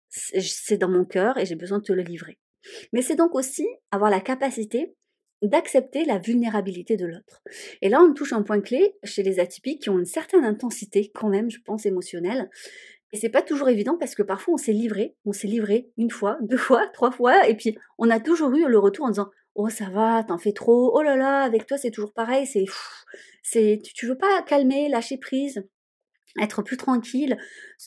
c'est 0.10 0.78
dans 0.78 0.90
mon 0.90 1.06
cœur 1.06 1.38
et 1.38 1.46
j'ai 1.46 1.56
besoin 1.56 1.80
de 1.80 1.84
te 1.84 1.94
le 1.94 2.04
livrer. 2.04 2.40
Mais 2.94 3.02
c'est 3.02 3.16
donc 3.16 3.36
aussi 3.36 3.68
avoir 3.92 4.10
la 4.10 4.20
capacité 4.20 4.96
d'accepter 5.44 6.04
la 6.06 6.18
vulnérabilité 6.18 6.98
de 6.98 7.06
l'autre. 7.06 7.44
Et 7.82 7.90
là, 7.90 8.02
on 8.02 8.14
touche 8.14 8.34
un 8.34 8.42
point 8.42 8.60
clé 8.60 8.96
chez 9.04 9.22
les 9.22 9.40
atypiques 9.40 9.84
qui 9.84 9.90
ont 9.90 10.00
une 10.00 10.06
certaine 10.06 10.44
intensité, 10.44 11.12
quand 11.14 11.30
même, 11.30 11.52
je 11.52 11.60
pense, 11.64 11.86
émotionnelle. 11.86 12.50
Et 13.14 13.18
c'est 13.18 13.30
pas 13.30 13.42
toujours 13.42 13.70
évident 13.70 13.98
parce 13.98 14.16
que 14.16 14.24
parfois 14.24 14.56
on 14.56 14.58
s'est 14.58 14.74
livré, 14.74 15.16
on 15.26 15.32
s'est 15.32 15.48
livré 15.48 15.90
une 15.98 16.12
fois, 16.12 16.38
deux 16.42 16.58
fois, 16.58 16.88
trois 16.88 17.12
fois, 17.12 17.48
et 17.48 17.56
puis 17.56 17.78
on 17.98 18.10
a 18.10 18.20
toujours 18.20 18.54
eu 18.54 18.68
le 18.68 18.80
retour 18.80 19.06
en 19.06 19.10
disant 19.10 19.30
Oh 19.58 19.70
ça 19.70 19.90
va, 19.90 20.24
t'en 20.24 20.38
fais 20.38 20.54
trop, 20.54 20.92
oh 20.96 21.02
là 21.02 21.16
là, 21.16 21.42
avec 21.42 21.66
toi 21.66 21.78
c'est 21.78 21.92
toujours 21.92 22.14
pareil, 22.14 22.46
c'est 22.46 22.66
c'est 23.42 23.82
tu 23.84 24.06
veux 24.06 24.18
pas 24.18 24.44
calmer, 24.44 24.88
lâcher 24.88 25.18
prise, 25.18 25.68
être 26.40 26.62
plus 26.62 26.78
tranquille. 26.78 27.38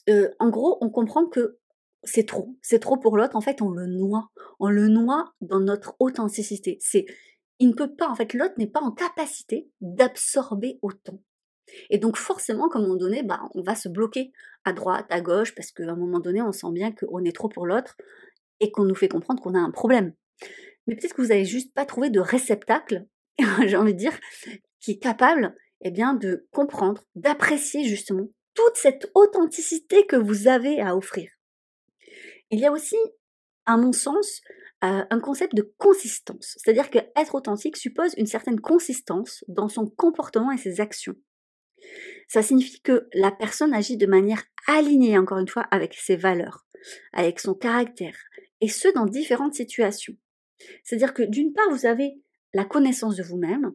Euh, 0.09 0.31
en 0.41 0.51
gros, 0.51 0.79
on 0.81 0.91
comprend 0.91 1.27
que 1.27 1.59
c'est 2.03 2.27
trop, 2.27 2.57
c'est 2.61 2.81
trop 2.81 2.97
pour 2.97 3.17
l'autre. 3.17 3.37
En 3.37 3.41
fait, 3.41 3.63
on 3.63 3.71
le 3.71 3.87
noie, 3.87 4.31
on 4.59 4.69
le 4.69 4.89
noie 4.89 5.33
dans 5.41 5.61
notre 5.61 5.95
authenticité. 6.01 6.79
C'est, 6.81 7.07
il 7.61 7.69
ne 7.69 7.75
peut 7.75 7.95
pas, 7.95 8.09
en 8.09 8.15
l'autre 8.15 8.55
n'est 8.59 8.67
pas 8.67 8.81
en 8.81 8.91
capacité 8.91 9.71
d'absorber 9.81 10.79
autant. 10.83 11.21
Et 11.89 11.99
donc 11.99 12.17
forcément, 12.17 12.69
comme 12.69 12.83
un 12.83 12.87
moment 12.87 12.99
donné, 12.99 13.23
bah, 13.23 13.43
on 13.55 13.63
va 13.63 13.77
se 13.77 13.89
bloquer 13.89 14.33
à 14.65 14.73
droite, 14.73 15.07
à 15.11 15.21
gauche, 15.21 15.55
parce 15.55 15.71
qu'à 15.71 15.85
un 15.85 15.97
moment 15.97 16.19
donné, 16.19 16.43
on 16.43 16.53
sent 16.53 16.73
bien 16.73 16.91
qu'on 16.93 17.25
est 17.25 17.37
trop 17.37 17.49
pour 17.49 17.67
l'autre 17.67 17.97
et 18.59 18.73
qu'on 18.73 18.85
nous 18.85 18.95
fait 18.97 19.09
comprendre 19.09 19.41
qu'on 19.41 19.55
a 19.55 19.61
un 19.61 19.71
problème. 19.71 20.15
Mais 20.91 20.97
peut-être 20.97 21.15
que 21.15 21.23
vous 21.23 21.29
n'avez 21.29 21.45
juste 21.45 21.73
pas 21.73 21.87
trouvé 21.87 22.11
de 22.11 22.19
réceptacle, 22.19 23.07
j'ai 23.65 23.77
envie 23.77 23.95
de 23.95 23.99
dire, 23.99 24.19
qui 24.81 24.91
est 24.91 24.99
capable 24.99 25.55
eh 25.83 25.93
bien, 25.93 26.15
de 26.15 26.49
comprendre, 26.51 27.05
d'apprécier 27.15 27.85
justement 27.85 28.27
toute 28.55 28.75
cette 28.75 29.09
authenticité 29.15 30.05
que 30.05 30.17
vous 30.17 30.49
avez 30.49 30.81
à 30.81 30.97
offrir. 30.97 31.31
Il 32.51 32.59
y 32.59 32.67
a 32.67 32.73
aussi, 32.73 32.97
à 33.67 33.77
mon 33.77 33.93
sens, 33.93 34.41
euh, 34.83 35.05
un 35.09 35.21
concept 35.21 35.55
de 35.55 35.73
consistance. 35.79 36.57
C'est-à-dire 36.59 36.91
que 36.91 36.99
être 37.15 37.37
authentique 37.37 37.77
suppose 37.77 38.13
une 38.17 38.27
certaine 38.27 38.59
consistance 38.59 39.45
dans 39.47 39.69
son 39.69 39.87
comportement 39.87 40.51
et 40.51 40.59
ses 40.59 40.81
actions. 40.81 41.15
Ça 42.27 42.43
signifie 42.43 42.83
que 42.83 43.09
la 43.15 43.31
personne 43.31 43.75
agit 43.75 43.97
de 43.97 44.07
manière 44.07 44.43
alignée, 44.67 45.17
encore 45.17 45.39
une 45.39 45.47
fois, 45.47 45.69
avec 45.71 45.95
ses 45.95 46.17
valeurs, 46.17 46.67
avec 47.13 47.39
son 47.39 47.55
caractère, 47.55 48.17
et 48.61 48.69
ce, 48.69 48.89
dans 48.93 49.07
différentes 49.07 49.55
situations. 49.55 50.17
C'est-à-dire 50.85 51.15
que 51.15 51.23
d'une 51.23 51.53
part, 51.53 51.71
vous 51.71 51.87
avez 51.87 52.15
la 52.53 52.65
connaissance 52.65 53.17
de 53.17 53.23
vous-même, 53.23 53.73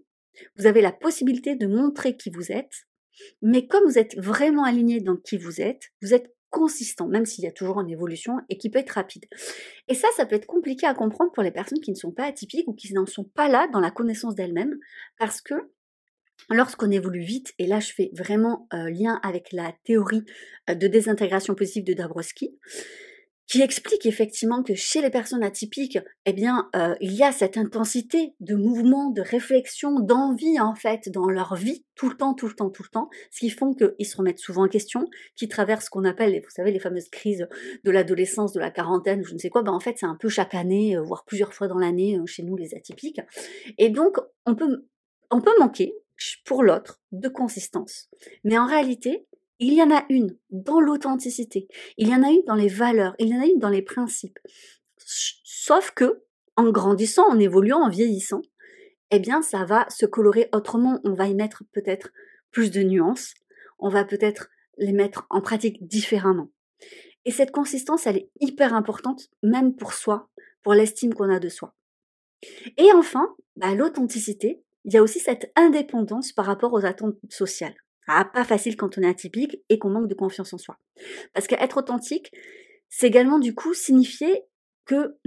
vous 0.57 0.65
avez 0.65 0.81
la 0.81 0.91
possibilité 0.91 1.55
de 1.55 1.67
montrer 1.67 2.17
qui 2.17 2.29
vous 2.29 2.51
êtes, 2.51 2.87
mais 3.41 3.67
comme 3.67 3.85
vous 3.85 3.97
êtes 3.97 4.17
vraiment 4.17 4.63
aligné 4.63 4.99
dans 4.99 5.15
qui 5.15 5.37
vous 5.37 5.61
êtes, 5.61 5.91
vous 6.01 6.13
êtes 6.13 6.35
consistant, 6.49 7.07
même 7.07 7.25
s'il 7.25 7.43
y 7.43 7.47
a 7.47 7.51
toujours 7.51 7.81
une 7.81 7.89
évolution 7.89 8.37
et 8.49 8.57
qui 8.57 8.69
peut 8.69 8.79
être 8.79 8.91
rapide. 8.91 9.25
Et 9.87 9.93
ça, 9.93 10.07
ça 10.15 10.25
peut 10.25 10.35
être 10.35 10.45
compliqué 10.45 10.87
à 10.87 10.93
comprendre 10.93 11.31
pour 11.33 11.43
les 11.43 11.51
personnes 11.51 11.81
qui 11.81 11.91
ne 11.91 11.97
sont 11.97 12.11
pas 12.11 12.25
atypiques 12.25 12.67
ou 12.67 12.73
qui 12.73 12.93
n'en 12.93 13.05
sont 13.05 13.25
pas 13.25 13.49
là 13.49 13.67
dans 13.73 13.81
la 13.81 13.91
connaissance 13.91 14.35
d'elles-mêmes, 14.35 14.75
parce 15.17 15.41
que 15.41 15.53
lorsqu'on 16.49 16.91
évolue 16.91 17.23
vite, 17.23 17.53
et 17.59 17.67
là 17.67 17.79
je 17.79 17.91
fais 17.91 18.09
vraiment 18.13 18.67
euh, 18.73 18.89
lien 18.89 19.19
avec 19.23 19.51
la 19.51 19.73
théorie 19.83 20.23
euh, 20.69 20.75
de 20.75 20.87
désintégration 20.87 21.55
positive 21.55 21.83
de 21.83 21.93
Dabrowski, 21.93 22.57
qui 23.47 23.61
explique 23.61 24.05
effectivement 24.05 24.63
que 24.63 24.73
chez 24.73 25.01
les 25.01 25.09
personnes 25.09 25.43
atypiques, 25.43 25.99
eh 26.25 26.33
bien, 26.33 26.69
euh, 26.75 26.95
il 26.99 27.13
y 27.13 27.23
a 27.23 27.31
cette 27.31 27.57
intensité 27.57 28.33
de 28.39 28.55
mouvement, 28.55 29.11
de 29.11 29.21
réflexion, 29.21 29.99
d'envie 29.99 30.59
en 30.59 30.73
fait 30.73 31.09
dans 31.09 31.27
leur 31.27 31.55
vie 31.55 31.85
tout 31.95 32.09
le 32.09 32.17
temps, 32.17 32.33
tout 32.33 32.47
le 32.47 32.55
temps, 32.55 32.69
tout 32.69 32.83
le 32.83 32.89
temps, 32.89 33.09
ce 33.31 33.39
qui 33.39 33.49
font 33.49 33.73
qu'ils 33.73 34.05
se 34.05 34.17
remettent 34.17 34.39
souvent 34.39 34.65
en 34.65 34.67
question, 34.67 35.05
qui 35.35 35.47
traversent 35.47 35.85
ce 35.85 35.89
qu'on 35.89 36.05
appelle, 36.05 36.33
vous 36.33 36.49
savez, 36.49 36.71
les 36.71 36.79
fameuses 36.79 37.09
crises 37.09 37.47
de 37.83 37.91
l'adolescence, 37.91 38.51
de 38.51 38.59
la 38.59 38.71
quarantaine, 38.71 39.23
je 39.23 39.33
ne 39.33 39.39
sais 39.39 39.49
quoi. 39.49 39.61
Ben 39.61 39.73
en 39.73 39.79
fait, 39.79 39.97
c'est 39.99 40.05
un 40.05 40.17
peu 40.19 40.29
chaque 40.29 40.55
année, 40.55 40.97
euh, 40.97 41.01
voire 41.01 41.23
plusieurs 41.25 41.53
fois 41.53 41.67
dans 41.67 41.77
l'année 41.77 42.17
euh, 42.17 42.25
chez 42.25 42.43
nous 42.43 42.57
les 42.57 42.73
atypiques. 42.73 43.21
Et 43.77 43.89
donc, 43.89 44.17
on 44.45 44.55
peut, 44.55 44.87
on 45.29 45.41
peut 45.41 45.53
manquer 45.59 45.93
pour 46.45 46.63
l'autre 46.63 47.01
de 47.11 47.27
consistance. 47.27 48.09
Mais 48.43 48.57
en 48.57 48.65
réalité, 48.65 49.27
il 49.59 49.73
y 49.73 49.81
en 49.81 49.91
a 49.91 50.05
une 50.09 50.37
dans 50.49 50.79
l'authenticité, 50.79 51.67
il 51.97 52.09
y 52.09 52.15
en 52.15 52.23
a 52.23 52.29
une 52.29 52.43
dans 52.45 52.55
les 52.55 52.67
valeurs, 52.67 53.15
il 53.19 53.29
y 53.29 53.35
en 53.35 53.41
a 53.41 53.45
une 53.45 53.59
dans 53.59 53.69
les 53.69 53.81
principes. 53.81 54.39
Sauf 54.97 55.91
que, 55.91 56.23
en 56.55 56.71
grandissant, 56.71 57.27
en 57.29 57.39
évoluant, 57.39 57.81
en 57.81 57.89
vieillissant, 57.89 58.41
eh 59.11 59.19
bien, 59.19 59.41
ça 59.41 59.65
va 59.65 59.85
se 59.89 60.05
colorer 60.05 60.49
autrement. 60.53 60.99
On 61.03 61.13
va 61.13 61.27
y 61.27 61.35
mettre 61.35 61.63
peut-être 61.71 62.11
plus 62.51 62.71
de 62.71 62.81
nuances. 62.81 63.33
On 63.79 63.89
va 63.89 64.03
peut-être 64.03 64.49
les 64.77 64.93
mettre 64.93 65.25
en 65.29 65.41
pratique 65.41 65.85
différemment. 65.87 66.49
Et 67.25 67.31
cette 67.31 67.51
consistance, 67.51 68.07
elle 68.07 68.17
est 68.17 68.29
hyper 68.39 68.73
importante, 68.73 69.29
même 69.41 69.75
pour 69.75 69.93
soi, 69.93 70.29
pour 70.63 70.73
l'estime 70.73 71.13
qu'on 71.13 71.29
a 71.29 71.39
de 71.39 71.49
soi. 71.49 71.75
Et 72.77 72.91
enfin, 72.93 73.35
bah, 73.55 73.73
l'authenticité, 73.73 74.63
il 74.83 74.93
y 74.93 74.97
a 74.97 75.03
aussi 75.03 75.19
cette 75.19 75.51
indépendance 75.55 76.31
par 76.31 76.45
rapport 76.45 76.73
aux 76.73 76.85
attentes 76.85 77.17
sociales. 77.29 77.75
Ah, 78.07 78.25
pas 78.25 78.43
facile 78.43 78.77
quand 78.77 78.97
on 78.97 79.01
est 79.01 79.09
atypique 79.09 79.57
et 79.69 79.79
qu'on 79.79 79.89
manque 79.89 80.07
de 80.07 80.13
confiance 80.13 80.53
en 80.53 80.57
soi. 80.57 80.77
Parce 81.33 81.47
qu'être 81.47 81.77
authentique, 81.77 82.31
c'est 82.89 83.07
également 83.07 83.39
du 83.39 83.55
coup 83.55 83.73
signifier 83.73 84.43
que 84.85 85.17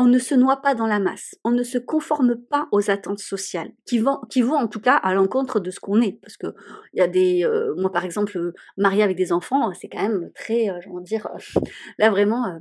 on 0.00 0.04
ne 0.04 0.20
se 0.20 0.36
noie 0.36 0.62
pas 0.62 0.76
dans 0.76 0.86
la 0.86 1.00
masse, 1.00 1.34
on 1.42 1.50
ne 1.50 1.64
se 1.64 1.76
conforme 1.76 2.36
pas 2.36 2.68
aux 2.70 2.88
attentes 2.88 3.18
sociales, 3.18 3.72
qui 3.84 3.98
vont, 3.98 4.20
qui 4.30 4.42
vont 4.42 4.54
en 4.54 4.68
tout 4.68 4.78
cas 4.78 4.94
à 4.94 5.12
l'encontre 5.12 5.58
de 5.58 5.72
ce 5.72 5.80
qu'on 5.80 6.00
est. 6.00 6.12
Parce 6.22 6.36
que 6.36 6.54
il 6.92 7.00
y 7.00 7.02
a 7.02 7.08
des, 7.08 7.44
euh, 7.44 7.74
moi 7.76 7.90
par 7.90 8.04
exemple, 8.04 8.38
euh, 8.38 8.54
mariée 8.76 9.02
avec 9.02 9.16
des 9.16 9.32
enfants, 9.32 9.72
c'est 9.74 9.88
quand 9.88 10.00
même 10.00 10.30
très, 10.36 10.70
euh, 10.70 10.78
dire, 11.00 11.28
là 11.98 12.10
vraiment, 12.10 12.60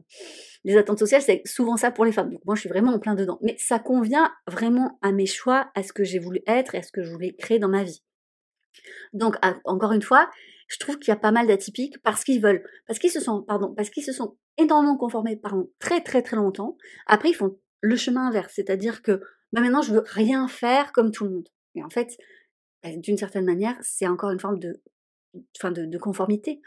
les 0.63 0.77
attentes 0.77 0.97
sociales, 0.97 1.21
c'est 1.21 1.43
souvent 1.45 1.77
ça 1.77 1.91
pour 1.91 2.05
les 2.05 2.11
femmes. 2.11 2.31
Donc 2.31 2.41
moi, 2.43 2.55
je 2.55 2.61
suis 2.61 2.69
vraiment 2.69 2.93
en 2.93 2.99
plein 2.99 3.13
dedans. 3.13 3.37
Mais 3.43 3.55
ça 3.59 3.77
convient 3.77 4.31
vraiment 4.47 4.97
à 5.03 5.11
mes 5.11 5.27
choix, 5.27 5.69
à 5.75 5.83
ce 5.83 5.93
que 5.93 6.03
j'ai 6.03 6.17
voulu 6.17 6.41
être 6.47 6.73
et 6.73 6.79
à 6.79 6.81
ce 6.81 6.91
que 6.91 7.03
je 7.03 7.11
voulais 7.11 7.35
créer 7.37 7.59
dans 7.59 7.69
ma 7.69 7.83
vie. 7.83 8.01
Donc 9.13 9.35
encore 9.65 9.91
une 9.91 10.01
fois, 10.01 10.29
je 10.67 10.77
trouve 10.77 10.99
qu'il 10.99 11.09
y 11.09 11.15
a 11.15 11.19
pas 11.19 11.31
mal 11.31 11.47
d'atypiques 11.47 12.01
parce 12.03 12.23
qu'ils 12.23 12.41
veulent, 12.41 12.63
parce 12.87 12.99
qu'ils 12.99 13.11
se 13.11 13.19
sont, 13.19 13.41
pardon, 13.41 13.73
parce 13.73 13.89
qu'ils 13.89 14.03
se 14.03 14.11
sont 14.11 14.37
énormément 14.57 14.97
conformés 14.97 15.37
pendant 15.37 15.67
très 15.79 16.01
très 16.01 16.21
très 16.21 16.35
longtemps. 16.35 16.77
Après, 17.05 17.29
ils 17.29 17.35
font 17.35 17.57
le 17.81 17.95
chemin 17.95 18.27
inverse, 18.27 18.53
c'est-à-dire 18.55 19.01
que 19.01 19.21
bah, 19.53 19.61
maintenant, 19.61 19.81
je 19.81 19.93
veux 19.93 20.03
rien 20.05 20.47
faire 20.47 20.91
comme 20.91 21.11
tout 21.11 21.23
le 21.23 21.31
monde. 21.31 21.47
Et 21.75 21.83
en 21.83 21.89
fait, 21.89 22.17
bah, 22.83 22.89
d'une 22.95 23.17
certaine 23.17 23.45
manière, 23.45 23.77
c'est 23.81 24.07
encore 24.07 24.31
une 24.31 24.39
forme 24.39 24.59
de, 24.59 24.81
de, 25.33 25.97
conformité. 25.97 26.61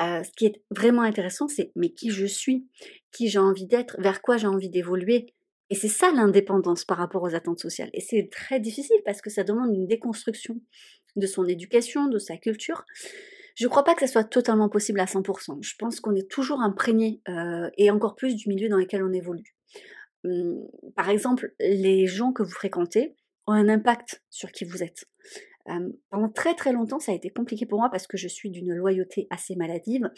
Euh, 0.00 0.22
ce 0.22 0.30
qui 0.36 0.46
est 0.46 0.62
vraiment 0.70 1.02
intéressant, 1.02 1.48
c'est 1.48 1.72
mais 1.74 1.90
qui 1.90 2.10
je 2.10 2.26
suis, 2.26 2.68
qui 3.10 3.28
j'ai 3.28 3.38
envie 3.38 3.66
d'être, 3.66 4.00
vers 4.00 4.22
quoi 4.22 4.36
j'ai 4.36 4.46
envie 4.46 4.70
d'évoluer? 4.70 5.34
Et 5.70 5.76
c'est 5.76 5.88
ça 5.88 6.10
l'indépendance 6.10 6.84
par 6.84 6.98
rapport 6.98 7.22
aux 7.22 7.34
attentes 7.34 7.60
sociales. 7.60 7.90
Et 7.92 8.00
c'est 8.00 8.28
très 8.30 8.58
difficile 8.58 9.00
parce 9.04 9.22
que 9.22 9.30
ça 9.30 9.44
demande 9.44 9.72
une 9.72 9.86
déconstruction 9.86 10.60
de 11.16 11.26
son 11.26 11.46
éducation, 11.46 12.08
de 12.08 12.18
sa 12.18 12.36
culture. 12.36 12.84
Je 13.56 13.64
ne 13.66 13.68
crois 13.70 13.84
pas 13.84 13.94
que 13.94 14.00
ça 14.00 14.06
soit 14.06 14.24
totalement 14.24 14.68
possible 14.68 15.00
à 15.00 15.04
100%. 15.04 15.58
Je 15.60 15.74
pense 15.78 16.00
qu'on 16.00 16.14
est 16.14 16.30
toujours 16.30 16.60
imprégné, 16.60 17.20
euh, 17.28 17.68
et 17.76 17.90
encore 17.90 18.16
plus 18.16 18.34
du 18.34 18.48
milieu 18.48 18.68
dans 18.68 18.78
lequel 18.78 19.02
on 19.02 19.12
évolue. 19.12 19.54
Hum, 20.24 20.66
par 20.96 21.08
exemple, 21.10 21.54
les 21.60 22.06
gens 22.06 22.32
que 22.32 22.42
vous 22.42 22.50
fréquentez 22.50 23.16
ont 23.46 23.52
un 23.52 23.68
impact 23.68 24.22
sur 24.30 24.52
qui 24.52 24.64
vous 24.64 24.82
êtes. 24.82 25.04
Hum, 25.66 25.92
pendant 26.10 26.28
très 26.28 26.54
très 26.54 26.72
longtemps, 26.72 27.00
ça 27.00 27.12
a 27.12 27.14
été 27.14 27.30
compliqué 27.30 27.66
pour 27.66 27.78
moi 27.78 27.90
parce 27.90 28.06
que 28.06 28.16
je 28.16 28.28
suis 28.28 28.50
d'une 28.50 28.72
loyauté 28.72 29.26
assez 29.30 29.56
maladive. 29.56 30.10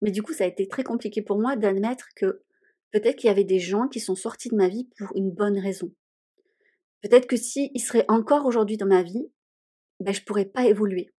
Mais 0.00 0.10
du 0.10 0.22
coup, 0.22 0.32
ça 0.32 0.44
a 0.44 0.46
été 0.46 0.68
très 0.68 0.84
compliqué 0.84 1.22
pour 1.22 1.38
moi 1.38 1.56
d'admettre 1.56 2.08
que 2.16 2.42
peut-être 2.90 3.16
qu'il 3.16 3.28
y 3.28 3.30
avait 3.30 3.44
des 3.44 3.58
gens 3.58 3.88
qui 3.88 4.00
sont 4.00 4.14
sortis 4.14 4.50
de 4.50 4.56
ma 4.56 4.68
vie 4.68 4.88
pour 4.98 5.08
une 5.16 5.30
bonne 5.30 5.58
raison. 5.58 5.92
Peut-être 7.02 7.26
que 7.26 7.36
s'ils 7.36 7.80
seraient 7.80 8.04
encore 8.08 8.46
aujourd'hui 8.46 8.76
dans 8.76 8.86
ma 8.86 9.02
vie, 9.02 9.28
ben, 10.02 10.14
je 10.14 10.22
pourrais 10.22 10.44
pas 10.44 10.64
évoluer. 10.64 11.10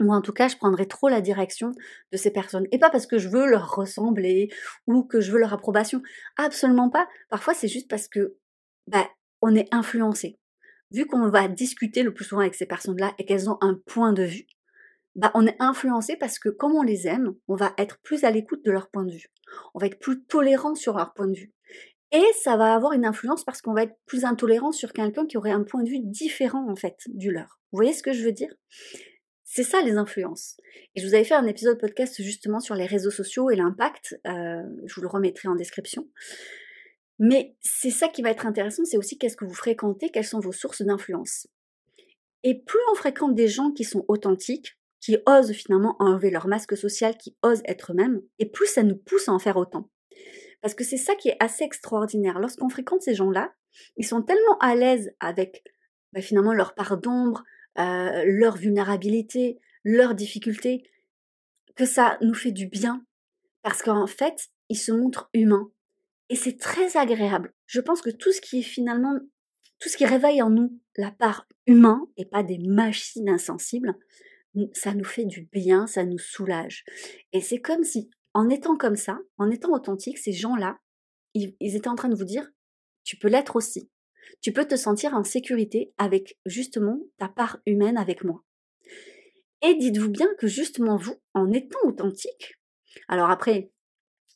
Moi, 0.00 0.16
en 0.16 0.22
tout 0.22 0.32
cas, 0.32 0.48
je 0.48 0.56
prendrais 0.56 0.86
trop 0.86 1.08
la 1.08 1.20
direction 1.20 1.72
de 2.12 2.16
ces 2.16 2.30
personnes. 2.30 2.66
Et 2.70 2.78
pas 2.78 2.90
parce 2.90 3.06
que 3.06 3.18
je 3.18 3.28
veux 3.28 3.46
leur 3.46 3.74
ressembler 3.74 4.48
ou 4.86 5.02
que 5.02 5.20
je 5.20 5.32
veux 5.32 5.40
leur 5.40 5.52
approbation. 5.52 6.02
Absolument 6.36 6.88
pas. 6.88 7.08
Parfois, 7.30 7.54
c'est 7.54 7.68
juste 7.68 7.90
parce 7.90 8.06
que 8.06 8.36
ben, 8.86 9.04
on 9.42 9.54
est 9.54 9.72
influencé. 9.72 10.38
Vu 10.92 11.06
qu'on 11.06 11.28
va 11.28 11.48
discuter 11.48 12.02
le 12.02 12.14
plus 12.14 12.24
souvent 12.24 12.42
avec 12.42 12.54
ces 12.54 12.66
personnes-là 12.66 13.14
et 13.18 13.24
qu'elles 13.24 13.50
ont 13.50 13.58
un 13.60 13.74
point 13.86 14.12
de 14.12 14.22
vue, 14.22 14.46
bah, 15.16 15.32
on 15.34 15.46
est 15.46 15.56
influencé 15.58 16.16
parce 16.16 16.38
que 16.38 16.48
comme 16.48 16.76
on 16.76 16.82
les 16.82 17.08
aime, 17.08 17.34
on 17.48 17.56
va 17.56 17.74
être 17.76 17.98
plus 18.02 18.22
à 18.22 18.30
l'écoute 18.30 18.64
de 18.64 18.70
leur 18.70 18.88
point 18.90 19.04
de 19.04 19.12
vue. 19.12 19.26
On 19.74 19.80
va 19.80 19.86
être 19.86 19.98
plus 19.98 20.24
tolérant 20.24 20.76
sur 20.76 20.96
leur 20.96 21.12
point 21.12 21.26
de 21.26 21.36
vue. 21.36 21.52
Et 22.12 22.24
ça 22.42 22.56
va 22.56 22.74
avoir 22.74 22.92
une 22.92 23.04
influence 23.04 23.44
parce 23.44 23.60
qu'on 23.60 23.74
va 23.74 23.82
être 23.82 23.96
plus 24.06 24.24
intolérant 24.24 24.72
sur 24.72 24.92
quelqu'un 24.92 25.26
qui 25.26 25.36
aurait 25.36 25.50
un 25.50 25.62
point 25.62 25.82
de 25.82 25.90
vue 25.90 26.00
différent 26.00 26.70
en 26.70 26.76
fait 26.76 26.96
du 27.08 27.30
leur. 27.30 27.60
Vous 27.70 27.76
voyez 27.76 27.92
ce 27.92 28.02
que 28.02 28.12
je 28.12 28.24
veux 28.24 28.32
dire? 28.32 28.52
C'est 29.44 29.62
ça 29.62 29.80
les 29.82 29.96
influences. 29.96 30.56
Et 30.94 31.00
je 31.00 31.06
vous 31.06 31.14
avais 31.14 31.24
fait 31.24 31.34
un 31.34 31.46
épisode 31.46 31.78
podcast 31.78 32.22
justement 32.22 32.60
sur 32.60 32.74
les 32.74 32.86
réseaux 32.86 33.10
sociaux 33.10 33.50
et 33.50 33.56
l'impact. 33.56 34.18
Euh, 34.26 34.62
je 34.86 34.94
vous 34.94 35.02
le 35.02 35.08
remettrai 35.08 35.48
en 35.48 35.54
description. 35.54 36.06
Mais 37.18 37.56
c'est 37.60 37.90
ça 37.90 38.08
qui 38.08 38.22
va 38.22 38.30
être 38.30 38.46
intéressant, 38.46 38.84
c'est 38.84 38.96
aussi 38.96 39.18
qu'est-ce 39.18 39.36
que 39.36 39.44
vous 39.44 39.54
fréquentez, 39.54 40.10
quelles 40.10 40.24
sont 40.24 40.38
vos 40.38 40.52
sources 40.52 40.82
d'influence. 40.82 41.48
Et 42.44 42.60
plus 42.60 42.78
on 42.92 42.94
fréquente 42.94 43.34
des 43.34 43.48
gens 43.48 43.72
qui 43.72 43.84
sont 43.84 44.04
authentiques, 44.06 44.78
qui 45.00 45.16
osent 45.26 45.52
finalement 45.52 45.96
enlever 45.98 46.30
leur 46.30 46.46
masque 46.46 46.76
social, 46.76 47.16
qui 47.16 47.36
osent 47.42 47.62
être 47.64 47.92
eux-mêmes, 47.92 48.20
et 48.38 48.46
plus 48.46 48.66
ça 48.66 48.82
nous 48.82 48.96
pousse 48.96 49.28
à 49.28 49.32
en 49.32 49.38
faire 49.38 49.56
autant. 49.56 49.90
Parce 50.60 50.74
que 50.74 50.84
c'est 50.84 50.96
ça 50.96 51.14
qui 51.14 51.28
est 51.28 51.36
assez 51.40 51.64
extraordinaire. 51.64 52.38
Lorsqu'on 52.38 52.68
fréquente 52.68 53.02
ces 53.02 53.14
gens-là, 53.14 53.52
ils 53.96 54.06
sont 54.06 54.22
tellement 54.22 54.58
à 54.58 54.74
l'aise 54.74 55.12
avec 55.20 55.62
bah, 56.12 56.20
finalement 56.20 56.52
leur 56.52 56.74
part 56.74 56.98
d'ombre, 56.98 57.44
euh, 57.78 58.24
leur 58.26 58.56
vulnérabilité, 58.56 59.60
leurs 59.84 60.14
difficultés, 60.14 60.82
que 61.76 61.84
ça 61.84 62.18
nous 62.20 62.34
fait 62.34 62.52
du 62.52 62.66
bien. 62.66 63.04
Parce 63.62 63.82
qu'en 63.82 64.06
fait, 64.06 64.48
ils 64.68 64.78
se 64.78 64.92
montrent 64.92 65.30
humains. 65.32 65.70
Et 66.28 66.36
c'est 66.36 66.58
très 66.58 66.96
agréable. 66.96 67.54
Je 67.66 67.80
pense 67.80 68.02
que 68.02 68.10
tout 68.10 68.32
ce 68.32 68.40
qui 68.40 68.60
est 68.60 68.62
finalement, 68.62 69.18
tout 69.78 69.88
ce 69.88 69.96
qui 69.96 70.04
réveille 70.04 70.42
en 70.42 70.50
nous 70.50 70.78
la 70.96 71.10
part 71.10 71.46
humain 71.66 72.06
et 72.16 72.26
pas 72.26 72.42
des 72.42 72.58
machines 72.58 73.28
insensibles, 73.28 73.94
ça 74.72 74.94
nous 74.94 75.04
fait 75.04 75.24
du 75.24 75.48
bien, 75.52 75.86
ça 75.86 76.04
nous 76.04 76.18
soulage. 76.18 76.84
Et 77.32 77.40
c'est 77.40 77.60
comme 77.60 77.84
si, 77.84 78.10
en 78.34 78.48
étant 78.48 78.76
comme 78.76 78.96
ça, 78.96 79.18
en 79.36 79.50
étant 79.50 79.72
authentique, 79.72 80.18
ces 80.18 80.32
gens-là, 80.32 80.78
ils, 81.34 81.54
étaient 81.60 81.88
en 81.88 81.94
train 81.94 82.08
de 82.08 82.16
vous 82.16 82.24
dire, 82.24 82.48
tu 83.04 83.16
peux 83.16 83.28
l'être 83.28 83.56
aussi. 83.56 83.90
Tu 84.42 84.52
peux 84.52 84.66
te 84.66 84.76
sentir 84.76 85.14
en 85.14 85.24
sécurité 85.24 85.92
avec 85.98 86.38
justement 86.46 87.00
ta 87.18 87.28
part 87.28 87.58
humaine 87.66 87.96
avec 87.96 88.24
moi. 88.24 88.44
Et 89.62 89.74
dites-vous 89.74 90.10
bien 90.10 90.28
que 90.38 90.46
justement 90.46 90.96
vous, 90.96 91.16
en 91.34 91.50
étant 91.52 91.78
authentique, 91.84 92.58
alors 93.08 93.30
après, 93.30 93.70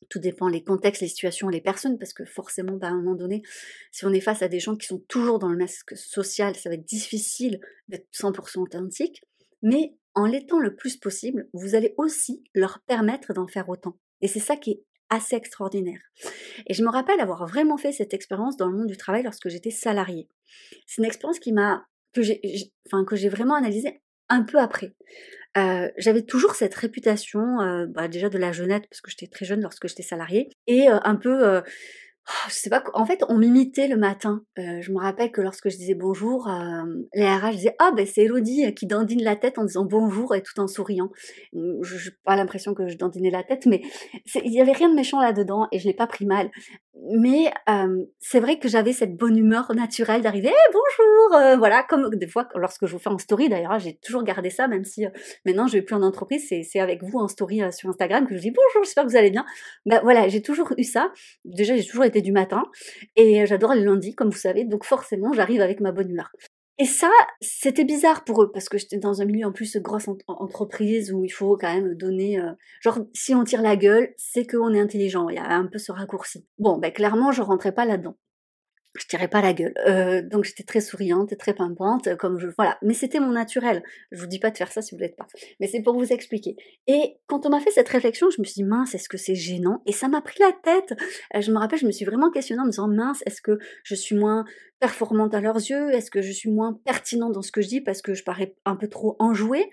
tout 0.09 0.19
dépend 0.19 0.49
les 0.49 0.65
contextes, 0.65 1.03
les 1.03 1.09
situations, 1.09 1.49
les 1.49 1.61
personnes, 1.61 1.99
parce 1.99 2.13
que 2.13 2.25
forcément, 2.25 2.77
bah, 2.77 2.89
à 2.89 2.91
un 2.91 2.97
moment 2.97 3.15
donné, 3.15 3.43
si 3.93 4.05
on 4.05 4.13
est 4.13 4.21
face 4.21 4.43
à 4.43 4.49
des 4.49 4.61
gens 4.61 4.77
qui 4.77 4.87
sont 4.87 4.99
toujours 5.09 5.39
dans 5.39 5.49
le 5.49 5.57
masque 5.57 5.97
social, 5.97 6.57
ça 6.57 6.69
va 6.69 6.75
être 6.75 6.85
difficile 6.85 7.61
d'être 7.89 8.09
100% 8.13 8.61
authentique, 8.61 9.23
mais 9.63 9.95
en 10.15 10.27
l'étant 10.27 10.59
le 10.59 10.75
plus 10.75 10.97
possible, 10.97 11.49
vous 11.53 11.75
allez 11.75 11.95
aussi 11.97 12.45
leur 12.55 12.81
permettre 12.87 13.33
d'en 13.33 13.47
faire 13.47 13.69
autant. 13.69 13.97
Et 14.21 14.29
c'est 14.29 14.41
ça 14.41 14.57
qui 14.57 14.73
est 14.73 14.83
assez 15.11 15.37
extraordinaire. 15.37 16.01
Et 16.67 16.75
je 16.75 16.83
me 16.83 16.91
rappelle 16.91 17.21
avoir 17.21 17.47
vraiment 17.47 17.77
fait 17.77 17.93
cette 17.93 18.15
expérience 18.15 18.57
dans 18.57 18.69
le 18.69 18.77
monde 18.77 18.87
du 18.87 18.97
travail 18.97 19.23
lorsque 19.23 19.49
j'étais 19.49 19.71
salariée. 19.71 20.29
C'est 20.87 21.03
une 21.03 21.07
expérience 21.07 21.39
qui 21.39 21.53
m'a 21.53 21.87
que 22.13 22.23
j'ai 22.23 22.41
que 23.07 23.17
j'ai 23.17 23.29
vraiment 23.29 23.55
analysée 23.55 24.01
un 24.29 24.43
peu 24.43 24.59
après. 24.59 24.95
Euh, 25.59 25.91
j'avais 25.99 26.23
toujours 26.23 26.55
cette 26.55 26.75
réputation, 26.75 27.61
euh, 27.61 27.87
bah, 27.87 28.09
déjà 28.09 28.31
de 28.31 28.39
la 28.39 28.53
jeunette, 28.53 28.85
parce 28.89 29.03
que 29.03 29.11
j'étais 29.11 29.27
très 29.27 29.45
jeune 29.45 29.61
lorsque 29.61 29.87
j'étais 29.87 30.03
salariée, 30.03 30.49
et 30.67 30.89
euh, 30.89 30.99
un 31.03 31.17
peu 31.17 31.63
je 32.49 32.55
sais 32.55 32.71
pas, 32.71 32.85
en 32.95 33.05
fait, 33.05 33.25
on 33.29 33.37
m'imitait 33.37 33.89
le 33.89 33.97
matin. 33.97 34.43
Euh, 34.59 34.81
je 34.81 34.93
me 34.93 34.99
rappelle 34.99 35.33
que 35.33 35.41
lorsque 35.41 35.69
je 35.69 35.77
disais 35.77 35.95
bonjour, 35.95 36.49
euh, 36.49 36.85
les 37.15 37.27
RH 37.27 37.51
disaient 37.53 37.77
Ah, 37.79 37.93
ben 37.97 38.07
c'est 38.07 38.23
Elodie 38.23 38.67
euh, 38.67 38.71
qui 38.71 38.87
dandine 38.87 39.23
la 39.23 39.37
tête 39.37 39.59
en 39.59 39.65
disant 39.65 39.85
bonjour 39.85 40.35
et 40.35 40.43
tout 40.43 40.59
en 40.61 40.69
souriant. 40.69 41.11
Je 41.53 41.97
n'ai 41.97 42.17
pas 42.25 42.37
l'impression 42.37 42.75
que 42.75 42.89
je 42.89 42.97
dandinais 42.97 43.31
la 43.31 43.43
tête, 43.43 43.67
mais 43.67 43.83
il 44.45 44.53
y 44.53 44.61
avait 44.61 44.73
rien 44.73 44.89
de 44.89 44.95
méchant 44.95 45.21
là-dedans 45.21 45.69
et 45.73 45.79
je 45.79 45.87
l'ai 45.87 45.95
pas 45.95 46.07
pris 46.07 46.27
mal. 46.27 46.51
Mais 46.95 47.51
euh, 47.69 48.05
c'est 48.21 48.39
vrai 48.39 48.59
que 48.59 48.69
j'avais 48.69 48.93
cette 48.93 49.17
bonne 49.17 49.37
humeur 49.37 49.75
naturelle 49.75 50.23
d'arriver 50.23 50.49
hey, 50.49 50.73
bonjour 50.73 51.59
Voilà, 51.59 51.83
comme 51.83 52.11
des 52.15 52.27
fois, 52.27 52.49
lorsque 52.55 52.87
je 52.87 52.93
vous 52.93 52.99
fais 52.99 53.09
en 53.09 53.19
story, 53.19 53.49
d'ailleurs, 53.49 53.79
j'ai 53.79 53.97
toujours 53.97 54.23
gardé 54.23 54.51
ça, 54.51 54.69
même 54.69 54.85
si 54.85 55.07
maintenant 55.47 55.67
je 55.67 55.75
vais 55.75 55.83
plus 55.83 55.95
en 55.95 56.03
entreprise, 56.03 56.47
c'est 56.49 56.81
avec 56.81 57.03
vous 57.03 57.19
en 57.19 57.29
story 57.29 57.61
sur 57.73 57.89
Instagram 57.89 58.27
que 58.27 58.37
je 58.37 58.41
dis 58.41 58.51
bonjour, 58.51 58.85
j'espère 58.85 59.05
que 59.05 59.11
vous 59.11 59.17
allez 59.17 59.31
bien. 59.31 59.45
Ben 59.87 60.01
voilà, 60.03 60.29
j'ai 60.29 60.43
toujours 60.43 60.73
eu 60.77 60.85
ça. 60.85 61.13
Déjà, 61.45 61.77
j'ai 61.77 61.85
toujours 61.85 62.05
été 62.05 62.21
du 62.21 62.33
matin 62.33 62.65
et 63.17 63.47
j'adore 63.47 63.75
les 63.75 63.83
lundis, 63.83 64.15
comme 64.15 64.31
vous 64.31 64.37
savez, 64.39 64.65
donc 64.65 64.85
forcément 64.85 65.33
j'arrive 65.33 65.61
avec 65.61 65.81
ma 65.81 65.93
bonne 65.93 66.11
humeur. 66.11 66.31
Et 66.83 66.85
ça, 66.85 67.13
c'était 67.41 67.85
bizarre 67.85 68.25
pour 68.25 68.43
eux 68.43 68.51
parce 68.51 68.69
que 68.69 68.77
j'étais 68.77 68.99
dans 68.99 69.23
un 69.23 69.25
milieu 69.25 69.47
en 69.47 69.53
plus 69.53 69.77
grosse 69.77 70.09
entreprise 70.27 71.13
où 71.13 71.25
il 71.25 71.29
faut 71.29 71.57
quand 71.57 71.73
même 71.73 71.95
donner, 71.95 72.41
euh, 72.41 72.51
genre 72.81 72.99
si 73.15 73.37
on 73.37 73.45
tire 73.45 73.63
la 73.63 73.77
gueule, 73.77 74.13
c'est 74.17 74.45
qu'on 74.45 74.75
est 74.75 74.81
intelligent. 74.81 75.29
Il 75.29 75.37
y 75.37 75.39
a 75.39 75.49
un 75.49 75.67
peu 75.67 75.79
ce 75.79 75.93
raccourci. 75.93 76.45
Bon, 76.59 76.79
ben 76.79 76.91
clairement, 76.91 77.31
je 77.31 77.41
rentrais 77.41 77.71
pas 77.71 77.85
là-dedans 77.85 78.17
je 78.95 79.07
tirais 79.07 79.29
pas 79.29 79.41
la 79.41 79.55
gueule. 79.55 79.75
Euh, 79.87 80.23
donc 80.23 80.45
j'étais 80.45 80.65
très 80.65 80.81
souriante 80.81 81.33
et 81.33 81.37
très 81.37 81.55
pimpante, 81.55 82.15
comme 82.17 82.39
je 82.39 82.49
voilà. 82.57 82.79
Mais 82.83 82.95
c'était 82.95 83.21
mon 83.21 83.33
naturel. 83.33 83.83
Je 84.11 84.21
vous 84.21 84.27
dis 84.27 84.39
pas 84.39 84.51
de 84.51 84.57
faire 84.57 84.71
ça 84.71 84.83
si 84.83 84.95
vous 84.95 85.01
l'êtes 85.01 85.17
pas. 85.17 85.27
Mais 85.61 85.67
c'est 85.67 85.81
pour 85.81 85.95
vous 85.95 86.13
expliquer. 86.13 86.57
Et 86.87 87.17
quand 87.27 87.47
on 87.47 87.51
m'a 87.51 87.61
fait 87.61 87.71
cette 87.71 87.89
réflexion, 87.89 88.29
je 88.31 88.41
me 88.41 88.45
suis 88.45 88.55
dit 88.55 88.65
mince, 88.65 88.95
est-ce 88.95 89.09
que 89.09 89.17
c'est 89.17 89.35
gênant? 89.35 89.83
Et 89.87 89.93
ça 89.93 90.09
m'a 90.09 90.21
pris 90.21 90.41
la 90.41 90.53
tête. 90.53 90.95
Euh, 91.35 91.41
je 91.41 91.51
me 91.53 91.59
rappelle, 91.59 91.79
je 91.79 91.87
me 91.87 91.93
suis 91.93 92.05
vraiment 92.05 92.31
questionnée 92.31 92.61
en 92.61 92.67
me 92.67 92.71
disant 92.71 92.89
mince, 92.89 93.23
est-ce 93.25 93.41
que 93.41 93.59
je 93.85 93.95
suis 93.95 94.17
moins 94.17 94.45
performante 94.79 95.35
à 95.35 95.41
leurs 95.41 95.57
yeux? 95.57 95.91
Est-ce 95.93 96.11
que 96.11 96.21
je 96.21 96.33
suis 96.33 96.51
moins 96.51 96.79
pertinente 96.85 97.33
dans 97.33 97.43
ce 97.43 97.53
que 97.53 97.63
je 97.63 97.69
dis 97.69 97.81
parce 97.81 98.03
que 98.03 98.15
je 98.15 98.25
parais 98.25 98.55
un 98.67 98.77
peu 98.77 98.89
trop 98.89 99.17
enjouée? 99.19 99.71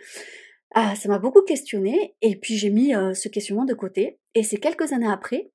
Ah, 0.76 0.96
ça 0.96 1.10
m'a 1.10 1.20
beaucoup 1.20 1.42
questionné 1.42 2.16
et 2.22 2.36
puis 2.40 2.56
j'ai 2.56 2.70
mis 2.70 2.96
euh, 2.96 3.14
ce 3.14 3.28
questionnement 3.28 3.66
de 3.66 3.74
côté. 3.74 4.20
Et 4.36 4.44
c'est 4.44 4.58
quelques 4.58 4.94
années 4.94 5.10
après, 5.10 5.52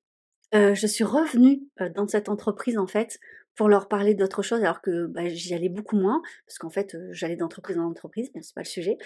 je 0.53 0.87
suis 0.87 1.03
revenue 1.03 1.63
dans 1.95 2.07
cette 2.07 2.29
entreprise 2.29 2.77
en 2.77 2.87
fait 2.87 3.19
pour 3.55 3.69
leur 3.69 3.87
parler 3.87 4.15
d'autre 4.15 4.41
chose 4.41 4.61
alors 4.61 4.81
que 4.81 5.07
bah, 5.07 5.27
j'y 5.27 5.53
allais 5.53 5.69
beaucoup 5.69 5.97
moins 5.97 6.21
parce 6.45 6.57
qu'en 6.57 6.69
fait 6.69 6.97
j'allais 7.11 7.35
d'entreprise 7.35 7.77
en 7.77 7.85
entreprise, 7.85 8.29
mais 8.35 8.41
c'est 8.41 8.55
pas 8.55 8.61
le 8.61 8.65
sujet. 8.65 8.97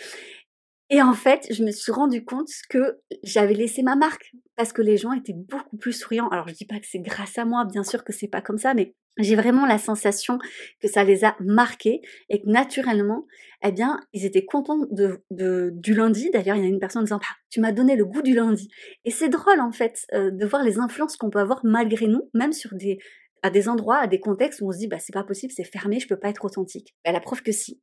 Et 0.92 1.04
en 1.04 1.14
fait, 1.14 1.46
je 1.52 1.64
me 1.64 1.70
suis 1.70 1.92
rendu 1.92 2.26
compte 2.26 2.50
que 2.68 2.98
j'avais 3.22 3.54
laissé 3.54 3.84
ma 3.84 3.96
marque 3.96 4.34
parce 4.56 4.74
que 4.74 4.82
les 4.82 4.98
gens 4.98 5.14
étaient 5.14 5.36
beaucoup 5.36 5.78
plus 5.78 5.94
souriants. 5.94 6.30
Alors 6.30 6.48
je 6.48 6.56
dis 6.56 6.66
pas 6.66 6.80
que 6.80 6.88
c'est 6.90 7.00
grâce 7.00 7.38
à 7.38 7.46
moi, 7.46 7.64
bien 7.66 7.84
sûr 7.84 8.04
que 8.04 8.12
c'est 8.12 8.28
pas 8.28 8.42
comme 8.42 8.58
ça, 8.58 8.74
mais 8.74 8.96
j'ai 9.20 9.36
vraiment 9.36 9.68
la 9.68 9.78
sensation 9.78 10.40
que 10.82 10.88
ça 10.88 11.04
les 11.04 11.24
a 11.26 11.36
marqués 11.42 12.02
et 12.30 12.42
que 12.42 12.50
naturellement, 12.50 13.28
eh 13.64 13.72
bien, 13.72 14.00
ils 14.14 14.26
étaient 14.26 14.46
contents 14.46 14.80
de, 14.90 15.22
du 15.30 15.94
lundi. 15.94 16.32
D'ailleurs, 16.32 16.56
il 16.56 16.64
y 16.64 16.66
a 16.66 16.70
une 16.70 16.80
personne 16.80 17.04
disant, 17.04 17.20
ah, 17.22 17.36
tu 17.50 17.60
m'as 17.60 17.72
donné 17.72 17.96
le 17.96 18.06
goût 18.06 18.22
du 18.22 18.34
lundi. 18.34 18.70
Et 19.06 19.12
c'est 19.12 19.30
drôle 19.30 19.60
en 19.60 19.72
fait 19.72 20.06
euh, 20.14 20.32
de 20.32 20.46
voir 20.46 20.64
les 20.64 20.80
influences 20.80 21.18
qu'on 21.18 21.30
peut 21.30 21.40
avoir 21.40 21.60
malgré 21.64 22.08
nous, 22.08 22.30
même 22.34 22.54
sur 22.54 22.74
des 22.74 22.98
à 23.42 23.50
des 23.50 23.70
endroits, 23.70 23.98
à 23.98 24.08
des 24.08 24.20
contextes 24.20 24.62
où 24.62 24.68
on 24.68 24.72
se 24.72 24.78
dit 24.78 24.88
bah 24.88 25.00
c'est 25.00 25.14
pas 25.14 25.24
possible, 25.24 25.54
c'est 25.56 25.64
fermé, 25.64 26.00
je 26.00 26.08
peux 26.08 26.20
pas 26.20 26.30
être 26.30 26.46
authentique. 26.46 26.96
Bah, 27.06 27.12
la 27.12 27.20
preuve 27.20 27.42
que 27.42 27.52
si. 27.52 27.82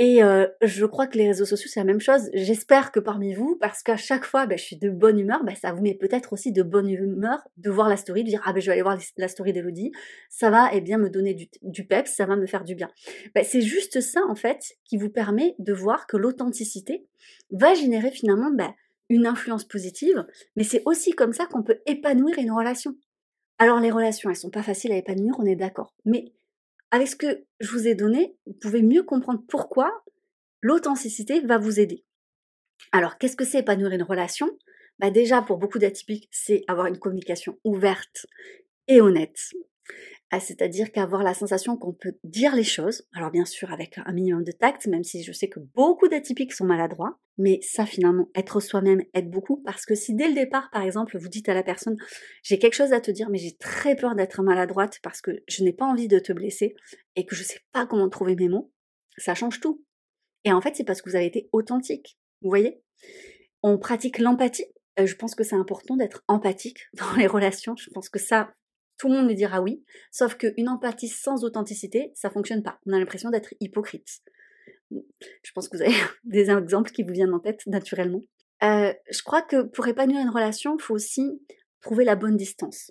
Et 0.00 0.22
euh, 0.22 0.46
je 0.62 0.86
crois 0.86 1.08
que 1.08 1.18
les 1.18 1.26
réseaux 1.26 1.44
sociaux, 1.44 1.68
c'est 1.68 1.80
la 1.80 1.84
même 1.84 2.00
chose. 2.00 2.30
J'espère 2.32 2.92
que 2.92 3.00
parmi 3.00 3.34
vous, 3.34 3.56
parce 3.60 3.82
qu'à 3.82 3.96
chaque 3.96 4.24
fois, 4.24 4.46
ben, 4.46 4.56
je 4.56 4.62
suis 4.62 4.76
de 4.76 4.90
bonne 4.90 5.18
humeur, 5.18 5.42
ben, 5.42 5.56
ça 5.56 5.72
vous 5.72 5.82
met 5.82 5.94
peut-être 5.94 6.32
aussi 6.32 6.52
de 6.52 6.62
bonne 6.62 6.88
humeur 6.88 7.40
de 7.56 7.68
voir 7.68 7.88
la 7.88 7.96
story, 7.96 8.22
de 8.22 8.28
dire 8.28 8.40
ah 8.44 8.52
ben 8.52 8.60
je 8.60 8.66
vais 8.66 8.74
aller 8.74 8.82
voir 8.82 8.96
la 9.16 9.26
story 9.26 9.52
d'Elodie, 9.52 9.90
ça 10.30 10.50
va 10.50 10.70
eh 10.72 10.80
bien 10.80 10.98
me 10.98 11.10
donner 11.10 11.34
du, 11.34 11.48
du 11.62 11.84
peps, 11.84 12.12
ça 12.12 12.26
va 12.26 12.36
me 12.36 12.46
faire 12.46 12.62
du 12.62 12.76
bien. 12.76 12.88
Ben, 13.34 13.44
c'est 13.44 13.60
juste 13.60 14.00
ça 14.00 14.20
en 14.28 14.36
fait 14.36 14.76
qui 14.84 14.96
vous 14.98 15.10
permet 15.10 15.56
de 15.58 15.72
voir 15.72 16.06
que 16.06 16.16
l'authenticité 16.16 17.04
va 17.50 17.74
générer 17.74 18.12
finalement 18.12 18.52
ben, 18.52 18.72
une 19.08 19.26
influence 19.26 19.64
positive, 19.64 20.24
mais 20.54 20.62
c'est 20.62 20.82
aussi 20.84 21.10
comme 21.10 21.32
ça 21.32 21.46
qu'on 21.46 21.64
peut 21.64 21.80
épanouir 21.86 22.38
une 22.38 22.52
relation. 22.52 22.94
Alors 23.58 23.80
les 23.80 23.90
relations, 23.90 24.30
elles 24.30 24.36
sont 24.36 24.50
pas 24.50 24.62
faciles 24.62 24.92
à 24.92 24.96
épanouir, 24.96 25.34
on 25.38 25.44
est 25.44 25.56
d'accord, 25.56 25.94
mais 26.04 26.32
avec 26.90 27.08
ce 27.08 27.16
que 27.16 27.44
je 27.60 27.70
vous 27.70 27.86
ai 27.86 27.94
donné, 27.94 28.36
vous 28.46 28.54
pouvez 28.54 28.82
mieux 28.82 29.02
comprendre 29.02 29.42
pourquoi 29.48 30.04
l'authenticité 30.62 31.40
va 31.40 31.58
vous 31.58 31.80
aider. 31.80 32.04
Alors, 32.92 33.18
qu'est-ce 33.18 33.36
que 33.36 33.44
c'est 33.44 33.58
épanouir 33.58 33.92
une 33.92 34.02
relation? 34.02 34.48
Bah 34.98 35.10
Déjà, 35.10 35.42
pour 35.42 35.58
beaucoup 35.58 35.78
d'atypiques, 35.78 36.28
c'est 36.30 36.64
avoir 36.66 36.86
une 36.86 36.98
communication 36.98 37.58
ouverte 37.64 38.26
et 38.86 39.00
honnête. 39.00 39.38
C'est-à-dire 40.30 40.92
qu'avoir 40.92 41.22
la 41.22 41.32
sensation 41.32 41.76
qu'on 41.76 41.94
peut 41.94 42.12
dire 42.22 42.54
les 42.54 42.64
choses, 42.64 43.08
alors 43.14 43.30
bien 43.30 43.46
sûr 43.46 43.72
avec 43.72 43.98
un 44.04 44.12
minimum 44.12 44.44
de 44.44 44.52
tact, 44.52 44.86
même 44.86 45.02
si 45.02 45.22
je 45.22 45.32
sais 45.32 45.48
que 45.48 45.60
beaucoup 45.74 46.06
d'atypiques 46.06 46.52
sont 46.52 46.66
maladroits, 46.66 47.18
mais 47.38 47.60
ça 47.62 47.86
finalement, 47.86 48.28
être 48.34 48.60
soi-même 48.60 49.02
aide 49.14 49.30
beaucoup 49.30 49.62
parce 49.64 49.86
que 49.86 49.94
si 49.94 50.14
dès 50.14 50.28
le 50.28 50.34
départ, 50.34 50.68
par 50.70 50.82
exemple, 50.82 51.16
vous 51.16 51.28
dites 51.28 51.48
à 51.48 51.54
la 51.54 51.62
personne, 51.62 51.96
j'ai 52.42 52.58
quelque 52.58 52.74
chose 52.74 52.92
à 52.92 53.00
te 53.00 53.10
dire, 53.10 53.30
mais 53.30 53.38
j'ai 53.38 53.56
très 53.56 53.96
peur 53.96 54.14
d'être 54.14 54.42
maladroite 54.42 54.98
parce 55.02 55.22
que 55.22 55.30
je 55.48 55.64
n'ai 55.64 55.72
pas 55.72 55.86
envie 55.86 56.08
de 56.08 56.18
te 56.18 56.32
blesser 56.32 56.74
et 57.16 57.24
que 57.24 57.34
je 57.34 57.42
ne 57.42 57.46
sais 57.46 57.60
pas 57.72 57.86
comment 57.86 58.10
trouver 58.10 58.36
mes 58.36 58.48
mots, 58.48 58.70
ça 59.16 59.34
change 59.34 59.60
tout. 59.60 59.82
Et 60.44 60.52
en 60.52 60.60
fait, 60.60 60.76
c'est 60.76 60.84
parce 60.84 61.00
que 61.00 61.10
vous 61.10 61.16
avez 61.16 61.26
été 61.26 61.48
authentique. 61.52 62.18
Vous 62.42 62.50
voyez? 62.50 62.82
On 63.62 63.78
pratique 63.78 64.18
l'empathie. 64.18 64.66
Euh, 64.98 65.06
je 65.06 65.16
pense 65.16 65.34
que 65.34 65.44
c'est 65.44 65.56
important 65.56 65.96
d'être 65.96 66.24
empathique 66.28 66.86
dans 66.94 67.14
les 67.16 67.26
relations. 67.26 67.76
Je 67.76 67.90
pense 67.90 68.08
que 68.08 68.18
ça, 68.18 68.52
tout 68.98 69.08
le 69.08 69.14
monde 69.14 69.28
me 69.28 69.34
dira 69.34 69.60
oui, 69.60 69.84
sauf 70.10 70.36
qu'une 70.36 70.68
empathie 70.68 71.08
sans 71.08 71.44
authenticité, 71.44 72.10
ça 72.14 72.30
fonctionne 72.30 72.62
pas. 72.62 72.78
On 72.86 72.92
a 72.92 72.98
l'impression 72.98 73.30
d'être 73.30 73.54
hypocrite. 73.60 74.20
Je 74.90 75.52
pense 75.54 75.68
que 75.68 75.76
vous 75.76 75.82
avez 75.82 75.94
des 76.24 76.50
exemples 76.50 76.90
qui 76.90 77.02
vous 77.02 77.12
viennent 77.12 77.34
en 77.34 77.40
tête 77.40 77.60
naturellement. 77.66 78.20
Euh, 78.62 78.92
je 79.10 79.22
crois 79.22 79.42
que 79.42 79.62
pour 79.62 79.86
épanouir 79.86 80.20
une 80.20 80.30
relation, 80.30 80.76
il 80.76 80.82
faut 80.82 80.94
aussi 80.94 81.40
trouver 81.80 82.04
la 82.04 82.16
bonne 82.16 82.36
distance. 82.36 82.90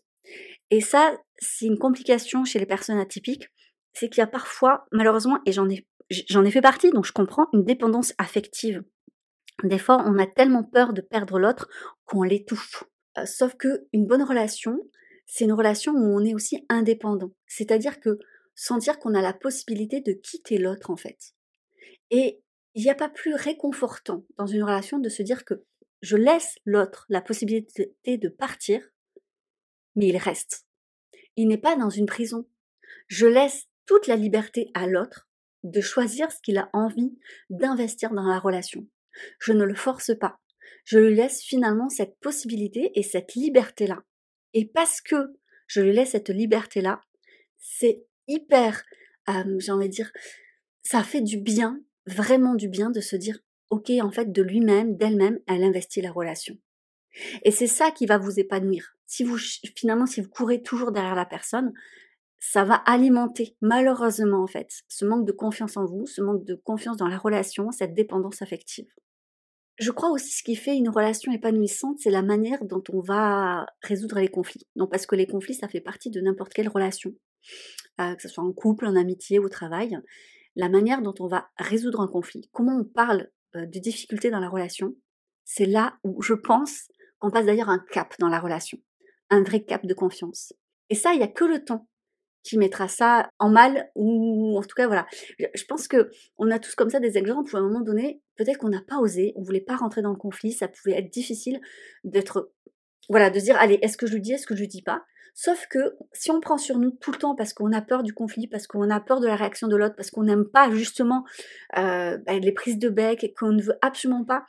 Et 0.71 0.81
ça, 0.81 1.17
c'est 1.39 1.65
une 1.65 1.77
complication 1.77 2.45
chez 2.45 2.59
les 2.59 2.65
personnes 2.65 2.99
atypiques, 2.99 3.49
c'est 3.93 4.09
qu'il 4.09 4.19
y 4.19 4.23
a 4.23 4.27
parfois, 4.27 4.85
malheureusement, 4.91 5.39
et 5.45 5.51
j'en 5.51 5.69
ai, 5.69 5.85
j'en 6.09 6.45
ai 6.45 6.51
fait 6.51 6.61
partie, 6.61 6.91
donc 6.91 7.05
je 7.05 7.11
comprends, 7.11 7.47
une 7.53 7.63
dépendance 7.63 8.13
affective. 8.17 8.83
Des 9.63 9.79
fois, 9.79 10.03
on 10.05 10.19
a 10.19 10.27
tellement 10.27 10.63
peur 10.63 10.93
de 10.93 11.01
perdre 11.01 11.39
l'autre 11.39 11.67
qu'on 12.05 12.23
l'étouffe. 12.23 12.83
Euh, 13.17 13.25
sauf 13.25 13.55
que 13.55 13.87
une 13.91 14.05
bonne 14.05 14.23
relation, 14.23 14.77
c'est 15.27 15.43
une 15.43 15.53
relation 15.53 15.93
où 15.93 16.17
on 16.17 16.25
est 16.25 16.33
aussi 16.33 16.65
indépendant. 16.69 17.31
C'est-à-dire 17.45 17.99
que 17.99 18.17
sentir 18.55 18.97
qu'on 18.97 19.13
a 19.13 19.21
la 19.21 19.33
possibilité 19.33 20.01
de 20.01 20.13
quitter 20.13 20.57
l'autre, 20.57 20.89
en 20.89 20.95
fait. 20.95 21.35
Et 22.09 22.41
il 22.73 22.83
n'y 22.83 22.89
a 22.89 22.95
pas 22.95 23.09
plus 23.09 23.35
réconfortant 23.35 24.25
dans 24.37 24.47
une 24.47 24.63
relation 24.63 24.99
de 24.99 25.09
se 25.09 25.21
dire 25.21 25.45
que 25.45 25.63
je 26.01 26.15
laisse 26.15 26.57
l'autre 26.65 27.05
la 27.09 27.21
possibilité 27.21 28.17
de 28.17 28.29
partir, 28.29 28.81
mais 29.95 30.07
il 30.07 30.17
reste. 30.17 30.65
Il 31.35 31.47
n'est 31.47 31.57
pas 31.57 31.75
dans 31.75 31.89
une 31.89 32.05
prison. 32.05 32.47
Je 33.07 33.27
laisse 33.27 33.67
toute 33.85 34.07
la 34.07 34.15
liberté 34.15 34.71
à 34.73 34.87
l'autre 34.87 35.27
de 35.63 35.81
choisir 35.81 36.31
ce 36.31 36.39
qu'il 36.41 36.57
a 36.57 36.69
envie 36.73 37.17
d'investir 37.49 38.11
dans 38.11 38.27
la 38.27 38.39
relation. 38.39 38.87
Je 39.39 39.53
ne 39.53 39.63
le 39.63 39.75
force 39.75 40.17
pas. 40.17 40.39
Je 40.85 40.99
lui 40.99 41.15
laisse 41.15 41.41
finalement 41.41 41.89
cette 41.89 42.17
possibilité 42.19 42.91
et 42.95 43.03
cette 43.03 43.33
liberté-là. 43.33 44.03
Et 44.57 44.65
parce 44.65 45.01
que 45.01 45.35
je 45.67 45.81
lui 45.81 45.93
laisse 45.93 46.13
cette 46.13 46.29
liberté-là, 46.29 46.99
c'est 47.59 48.03
hyper, 48.27 48.83
j'ai 49.59 49.71
envie 49.71 49.87
de 49.87 49.93
dire, 49.93 50.11
ça 50.81 51.03
fait 51.03 51.21
du 51.21 51.37
bien, 51.37 51.79
vraiment 52.07 52.55
du 52.55 52.67
bien 52.67 52.89
de 52.89 52.99
se 52.99 53.15
dire, 53.15 53.37
ok, 53.69 53.91
en 54.01 54.09
fait, 54.09 54.31
de 54.31 54.41
lui-même, 54.41 54.97
d'elle-même, 54.97 55.37
elle 55.47 55.63
investit 55.63 56.01
la 56.01 56.11
relation. 56.11 56.57
Et 57.43 57.51
c'est 57.51 57.67
ça 57.67 57.91
qui 57.91 58.07
va 58.07 58.17
vous 58.17 58.39
épanouir. 58.39 58.97
Si 59.05 59.23
vous, 59.23 59.37
finalement, 59.37 60.07
si 60.07 60.21
vous 60.21 60.29
courez 60.29 60.63
toujours 60.63 60.91
derrière 60.91 61.13
la 61.13 61.27
personne, 61.27 61.71
ça 62.39 62.63
va 62.63 62.73
alimenter, 62.73 63.55
malheureusement, 63.61 64.41
en 64.41 64.47
fait, 64.47 64.81
ce 64.87 65.05
manque 65.05 65.27
de 65.27 65.33
confiance 65.33 65.77
en 65.77 65.85
vous, 65.85 66.07
ce 66.07 66.23
manque 66.23 66.45
de 66.45 66.55
confiance 66.55 66.97
dans 66.97 67.07
la 67.07 67.19
relation, 67.19 67.69
cette 67.69 67.93
dépendance 67.93 68.41
affective. 68.41 68.91
Je 69.77 69.91
crois 69.91 70.09
aussi 70.09 70.31
ce 70.31 70.43
qui 70.43 70.55
fait 70.55 70.75
une 70.75 70.89
relation 70.89 71.31
épanouissante, 71.31 71.99
c'est 71.99 72.09
la 72.09 72.23
manière 72.23 72.65
dont 72.65 72.83
on 72.91 72.99
va 72.99 73.67
résoudre 73.81 74.19
les 74.19 74.27
conflits. 74.27 74.67
Non, 74.75 74.87
parce 74.87 75.05
que 75.05 75.15
les 75.15 75.27
conflits, 75.27 75.53
ça 75.53 75.67
fait 75.67 75.81
partie 75.81 76.09
de 76.09 76.19
n'importe 76.19 76.53
quelle 76.53 76.67
relation, 76.67 77.13
euh, 78.01 78.15
que 78.15 78.21
ce 78.21 78.27
soit 78.27 78.43
en 78.43 78.53
couple, 78.53 78.87
en 78.87 78.95
amitié, 78.95 79.37
au 79.37 79.49
travail. 79.49 79.97
La 80.55 80.69
manière 80.69 81.03
dont 81.03 81.13
on 81.19 81.27
va 81.27 81.49
résoudre 81.59 82.01
un 82.01 82.07
conflit, 82.07 82.49
comment 82.51 82.75
on 82.75 82.85
parle 82.85 83.29
euh, 83.55 83.67
de 83.67 83.79
difficultés 83.79 84.31
dans 84.31 84.39
la 84.39 84.49
relation, 84.49 84.95
c'est 85.45 85.67
là 85.67 85.97
où 86.03 86.21
je 86.23 86.33
pense 86.33 86.87
qu'on 87.19 87.29
passe 87.29 87.45
d'ailleurs 87.45 87.69
un 87.69 87.83
cap 87.91 88.15
dans 88.19 88.29
la 88.29 88.39
relation, 88.39 88.79
un 89.29 89.43
vrai 89.43 89.63
cap 89.63 89.85
de 89.85 89.93
confiance. 89.93 90.53
Et 90.89 90.95
ça, 90.95 91.13
il 91.13 91.17
n'y 91.17 91.23
a 91.23 91.27
que 91.27 91.45
le 91.45 91.63
temps 91.63 91.87
qui 92.47 92.57
mettra 92.57 92.87
ça 92.87 93.29
en 93.39 93.49
mal 93.49 93.89
ou 93.95 94.57
en 94.57 94.61
tout 94.61 94.75
cas 94.75 94.87
voilà. 94.87 95.05
Je 95.39 95.65
pense 95.65 95.87
que 95.87 96.09
on 96.37 96.49
a 96.49 96.59
tous 96.59 96.75
comme 96.75 96.89
ça 96.89 96.99
des 96.99 97.17
exemples 97.17 97.53
où 97.53 97.57
à 97.57 97.59
un 97.59 97.63
moment 97.63 97.81
donné, 97.81 98.21
peut-être 98.37 98.57
qu'on 98.57 98.69
n'a 98.69 98.81
pas 98.87 98.99
osé, 98.99 99.33
on 99.35 99.43
voulait 99.43 99.61
pas 99.61 99.75
rentrer 99.75 100.01
dans 100.01 100.11
le 100.11 100.17
conflit, 100.17 100.53
ça 100.53 100.67
pouvait 100.67 100.97
être 100.97 101.11
difficile 101.11 101.59
d'être 102.03 102.51
voilà, 103.09 103.29
de 103.29 103.39
dire 103.39 103.57
allez, 103.57 103.79
est-ce 103.81 103.97
que 103.97 104.07
je 104.07 104.13
le 104.13 104.19
dis, 104.19 104.33
est-ce 104.33 104.47
que 104.47 104.55
je 104.55 104.61
le 104.61 104.67
dis 104.67 104.81
pas? 104.81 105.03
Sauf 105.33 105.67
que 105.69 105.95
si 106.13 106.31
on 106.31 106.39
prend 106.39 106.57
sur 106.57 106.79
nous 106.79 106.91
tout 106.91 107.11
le 107.11 107.17
temps 107.17 107.35
parce 107.35 107.53
qu'on 107.53 107.71
a 107.71 107.81
peur 107.81 108.03
du 108.03 108.13
conflit, 108.13 108.47
parce 108.47 108.65
qu'on 108.65 108.89
a 108.89 108.99
peur 108.99 109.19
de 109.19 109.27
la 109.27 109.35
réaction 109.35 109.67
de 109.67 109.75
l'autre, 109.75 109.95
parce 109.95 110.09
qu'on 110.09 110.23
n'aime 110.23 110.45
pas 110.45 110.71
justement 110.71 111.25
euh, 111.77 112.17
bah, 112.25 112.39
les 112.39 112.51
prises 112.53 112.79
de 112.79 112.89
bec 112.89 113.23
et 113.23 113.33
qu'on 113.33 113.51
ne 113.51 113.61
veut 113.61 113.77
absolument 113.81 114.25
pas 114.25 114.45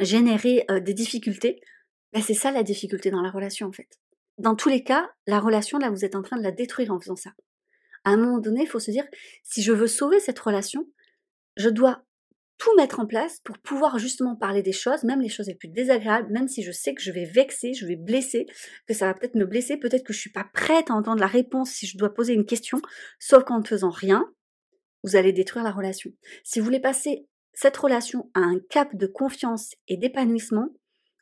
générer 0.00 0.64
euh, 0.70 0.80
des 0.80 0.94
difficultés, 0.94 1.60
bah, 2.12 2.20
c'est 2.20 2.34
ça 2.34 2.50
la 2.50 2.62
difficulté 2.62 3.10
dans 3.10 3.22
la 3.22 3.30
relation 3.30 3.68
en 3.68 3.72
fait 3.72 3.88
dans 4.38 4.54
tous 4.54 4.68
les 4.68 4.82
cas, 4.82 5.10
la 5.26 5.40
relation, 5.40 5.78
là, 5.78 5.90
vous 5.90 6.04
êtes 6.04 6.16
en 6.16 6.22
train 6.22 6.36
de 6.36 6.42
la 6.42 6.50
détruire 6.50 6.92
en 6.92 7.00
faisant 7.00 7.16
ça. 7.16 7.32
À 8.04 8.10
un 8.10 8.16
moment 8.16 8.38
donné, 8.38 8.62
il 8.62 8.68
faut 8.68 8.80
se 8.80 8.90
dire, 8.90 9.06
si 9.42 9.62
je 9.62 9.72
veux 9.72 9.86
sauver 9.86 10.20
cette 10.20 10.38
relation, 10.38 10.86
je 11.56 11.68
dois 11.68 12.04
tout 12.58 12.74
mettre 12.76 13.00
en 13.00 13.06
place 13.06 13.40
pour 13.40 13.58
pouvoir 13.58 13.98
justement 13.98 14.36
parler 14.36 14.62
des 14.62 14.72
choses, 14.72 15.02
même 15.02 15.20
les 15.20 15.28
choses 15.28 15.48
les 15.48 15.54
plus 15.54 15.68
désagréables, 15.68 16.32
même 16.32 16.48
si 16.48 16.62
je 16.62 16.72
sais 16.72 16.94
que 16.94 17.02
je 17.02 17.10
vais 17.10 17.24
vexer, 17.24 17.74
je 17.74 17.86
vais 17.86 17.96
blesser, 17.96 18.46
que 18.86 18.94
ça 18.94 19.06
va 19.06 19.14
peut-être 19.14 19.34
me 19.34 19.44
blesser, 19.44 19.76
peut-être 19.76 20.04
que 20.04 20.12
je 20.12 20.20
suis 20.20 20.30
pas 20.30 20.48
prête 20.52 20.90
à 20.90 20.94
entendre 20.94 21.20
la 21.20 21.26
réponse 21.26 21.70
si 21.70 21.86
je 21.86 21.98
dois 21.98 22.14
poser 22.14 22.32
une 22.32 22.46
question, 22.46 22.80
sauf 23.18 23.44
qu'en 23.44 23.60
ne 23.60 23.66
faisant 23.66 23.90
rien, 23.90 24.24
vous 25.02 25.16
allez 25.16 25.32
détruire 25.32 25.64
la 25.64 25.72
relation. 25.72 26.10
Si 26.44 26.58
vous 26.58 26.64
voulez 26.64 26.80
passer 26.80 27.26
cette 27.52 27.76
relation 27.76 28.30
à 28.34 28.40
un 28.40 28.58
cap 28.70 28.94
de 28.94 29.06
confiance 29.06 29.74
et 29.88 29.96
d'épanouissement, 29.96 30.68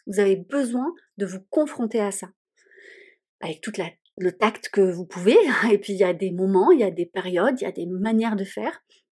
vous 0.06 0.20
avez 0.20 0.36
besoin 0.36 0.92
de 1.16 1.26
vous 1.26 1.40
confronter 1.50 2.00
à 2.00 2.10
ça 2.10 2.28
avec 3.42 3.60
tout 3.60 3.72
le 4.18 4.32
tact 4.32 4.70
que 4.70 4.80
vous 4.80 5.04
pouvez. 5.04 5.36
Et 5.70 5.78
puis 5.78 5.92
il 5.92 5.98
y 5.98 6.04
a 6.04 6.14
des 6.14 6.30
moments, 6.30 6.70
il 6.70 6.80
y 6.80 6.84
a 6.84 6.90
des 6.90 7.06
périodes, 7.06 7.60
il 7.60 7.64
y 7.64 7.66
a 7.66 7.72
des 7.72 7.86
manières 7.86 8.36
de 8.36 8.44
faire. 8.44 8.72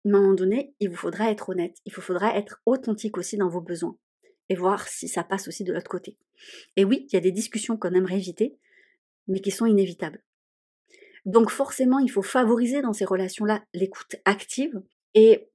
À 0.05 0.09
un 0.09 0.11
moment 0.11 0.33
donné, 0.33 0.73
il 0.79 0.89
vous 0.89 0.97
faudra 0.97 1.31
être 1.31 1.49
honnête. 1.49 1.77
Il 1.85 1.93
vous 1.93 2.01
faudra 2.01 2.35
être 2.37 2.61
authentique 2.65 3.17
aussi 3.17 3.37
dans 3.37 3.49
vos 3.49 3.61
besoins 3.61 3.97
et 4.49 4.55
voir 4.55 4.87
si 4.87 5.07
ça 5.07 5.23
passe 5.23 5.47
aussi 5.47 5.63
de 5.63 5.73
l'autre 5.73 5.89
côté. 5.89 6.17
Et 6.75 6.85
oui, 6.85 7.07
il 7.09 7.13
y 7.13 7.17
a 7.17 7.21
des 7.21 7.31
discussions 7.31 7.77
qu'on 7.77 7.93
aimerait 7.93 8.17
éviter, 8.17 8.57
mais 9.27 9.39
qui 9.39 9.51
sont 9.51 9.65
inévitables. 9.65 10.21
Donc 11.25 11.49
forcément, 11.49 11.99
il 11.99 12.09
faut 12.09 12.21
favoriser 12.21 12.81
dans 12.81 12.93
ces 12.93 13.05
relations-là 13.05 13.63
l'écoute 13.73 14.15
active. 14.25 14.79
Et 15.15 15.49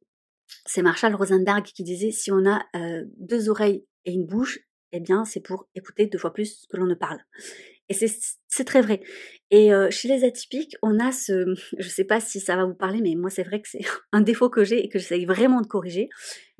c'est 0.66 0.82
Marshall 0.82 1.14
Rosenberg 1.14 1.64
qui 1.64 1.84
disait 1.84 2.10
si 2.10 2.32
on 2.32 2.44
a 2.44 2.64
euh, 2.74 3.04
deux 3.18 3.48
oreilles 3.48 3.84
et 4.04 4.12
une 4.12 4.26
bouche, 4.26 4.58
eh 4.92 4.98
bien 4.98 5.24
c'est 5.24 5.40
pour 5.40 5.68
écouter 5.76 6.06
deux 6.06 6.18
fois 6.18 6.32
plus 6.32 6.66
que 6.68 6.76
l'on 6.76 6.86
ne 6.86 6.94
parle. 6.94 7.20
Et 7.90 8.08
c'est 8.48 8.64
très 8.64 8.80
vrai. 8.80 9.00
Et 9.50 9.74
euh, 9.74 9.90
chez 9.90 10.06
les 10.06 10.22
atypiques, 10.22 10.76
on 10.80 11.00
a 11.00 11.10
ce, 11.10 11.54
je 11.76 11.88
sais 11.88 12.04
pas 12.04 12.20
si 12.20 12.38
ça 12.38 12.54
va 12.54 12.64
vous 12.64 12.74
parler, 12.74 13.00
mais 13.02 13.16
moi 13.16 13.30
c'est 13.30 13.42
vrai 13.42 13.60
que 13.60 13.68
c'est 13.68 13.80
un 14.12 14.20
défaut 14.20 14.48
que 14.48 14.62
j'ai 14.62 14.84
et 14.84 14.88
que 14.88 15.00
j'essaye 15.00 15.26
vraiment 15.26 15.60
de 15.60 15.66
corriger. 15.66 16.08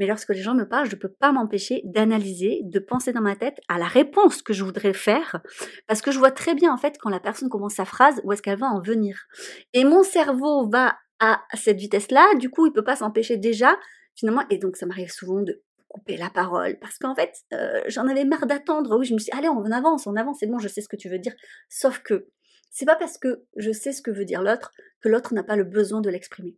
Mais 0.01 0.09
lorsque 0.09 0.31
les 0.31 0.43
gens 0.43 0.55
me 0.55 0.69
parlent, 0.69 0.91
je 0.91 0.97
peux 0.97 1.09
pas 1.09 1.31
m'empêcher 1.31 1.83
d'analyser, 1.85 2.63
de 2.65 2.81
penser 2.81 3.13
dans 3.13 3.21
ma 3.21 3.37
tête 3.37 3.61
à 3.69 3.79
la 3.79 3.87
réponse 3.87 4.43
que 4.43 4.53
je 4.53 4.65
voudrais 4.65 4.93
faire, 4.93 5.41
parce 5.87 6.03
que 6.03 6.11
je 6.11 6.19
vois 6.19 6.33
très 6.33 6.57
bien 6.57 6.75
en 6.75 6.77
fait 6.77 6.99
quand 6.99 7.11
la 7.11 7.21
personne 7.21 7.49
commence 7.49 7.75
sa 7.75 7.85
phrase 7.85 8.21
où 8.25 8.33
est-ce 8.33 8.43
qu'elle 8.43 8.59
va 8.59 8.67
en 8.67 8.81
venir. 8.81 9.29
Et 9.73 9.85
mon 9.85 10.03
cerveau 10.03 10.69
va 10.69 10.99
à 11.21 11.43
cette 11.55 11.79
vitesse-là, 11.79 12.35
du 12.41 12.51
coup 12.51 12.67
il 12.67 12.73
peut 12.73 12.83
pas 12.83 12.97
s'empêcher 12.97 13.37
déjà 13.37 13.79
finalement, 14.17 14.43
et 14.51 14.59
donc 14.59 14.77
ça 14.77 14.87
m'arrive 14.87 15.13
souvent 15.13 15.43
de 15.43 15.63
couper 15.91 16.17
la 16.17 16.31
parole 16.31 16.79
parce 16.79 16.99
qu'en 16.99 17.15
fait 17.15 17.35
euh, 17.53 17.83
j'en 17.89 18.07
avais 18.09 18.25
marre 18.25 18.47
d'attendre. 18.47 18.99
Oui, 18.99 19.05
je 19.05 19.13
me 19.13 19.19
suis 19.19 19.31
dit, 19.31 19.39
allez 19.39 19.49
on 19.49 19.65
avance, 19.71 20.07
on 20.07 20.17
avance, 20.17 20.39
c'est 20.41 20.47
bon, 20.47 20.59
je 20.59 20.69
sais 20.69 20.81
ce 20.81 20.89
que 20.89 20.97
tu 20.97 21.09
veux 21.09 21.19
dire. 21.19 21.35
Sauf 21.69 21.99
que 21.99 22.29
c'est 22.71 22.87
pas 22.87 22.97
parce 22.97 23.19
que 23.19 23.45
je 23.57 23.73
sais 23.73 23.93
ce 23.93 24.01
que 24.01 24.11
veut 24.11 24.25
dire 24.25 24.43
l'autre 24.43 24.73
que 25.03 25.09
l'autre 25.09 25.35
n'a 25.35 25.43
pas 25.43 25.57
le 25.57 25.65
besoin 25.65 26.01
de 26.01 26.09
l'exprimer. 26.11 26.57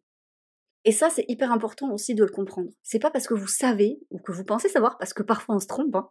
Et 0.84 0.92
ça, 0.92 1.10
c'est 1.10 1.24
hyper 1.28 1.52
important 1.52 1.92
aussi 1.92 2.14
de 2.14 2.24
le 2.24 2.30
comprendre. 2.30 2.70
C'est 2.82 2.98
pas 2.98 3.10
parce 3.10 3.28
que 3.28 3.34
vous 3.34 3.46
savez 3.46 4.00
ou 4.10 4.18
que 4.18 4.32
vous 4.32 4.44
pensez 4.44 4.68
savoir, 4.68 4.98
parce 4.98 5.14
que 5.14 5.22
parfois 5.22 5.54
on 5.54 5.60
se 5.60 5.68
trompe, 5.68 5.94
hein, 5.94 6.08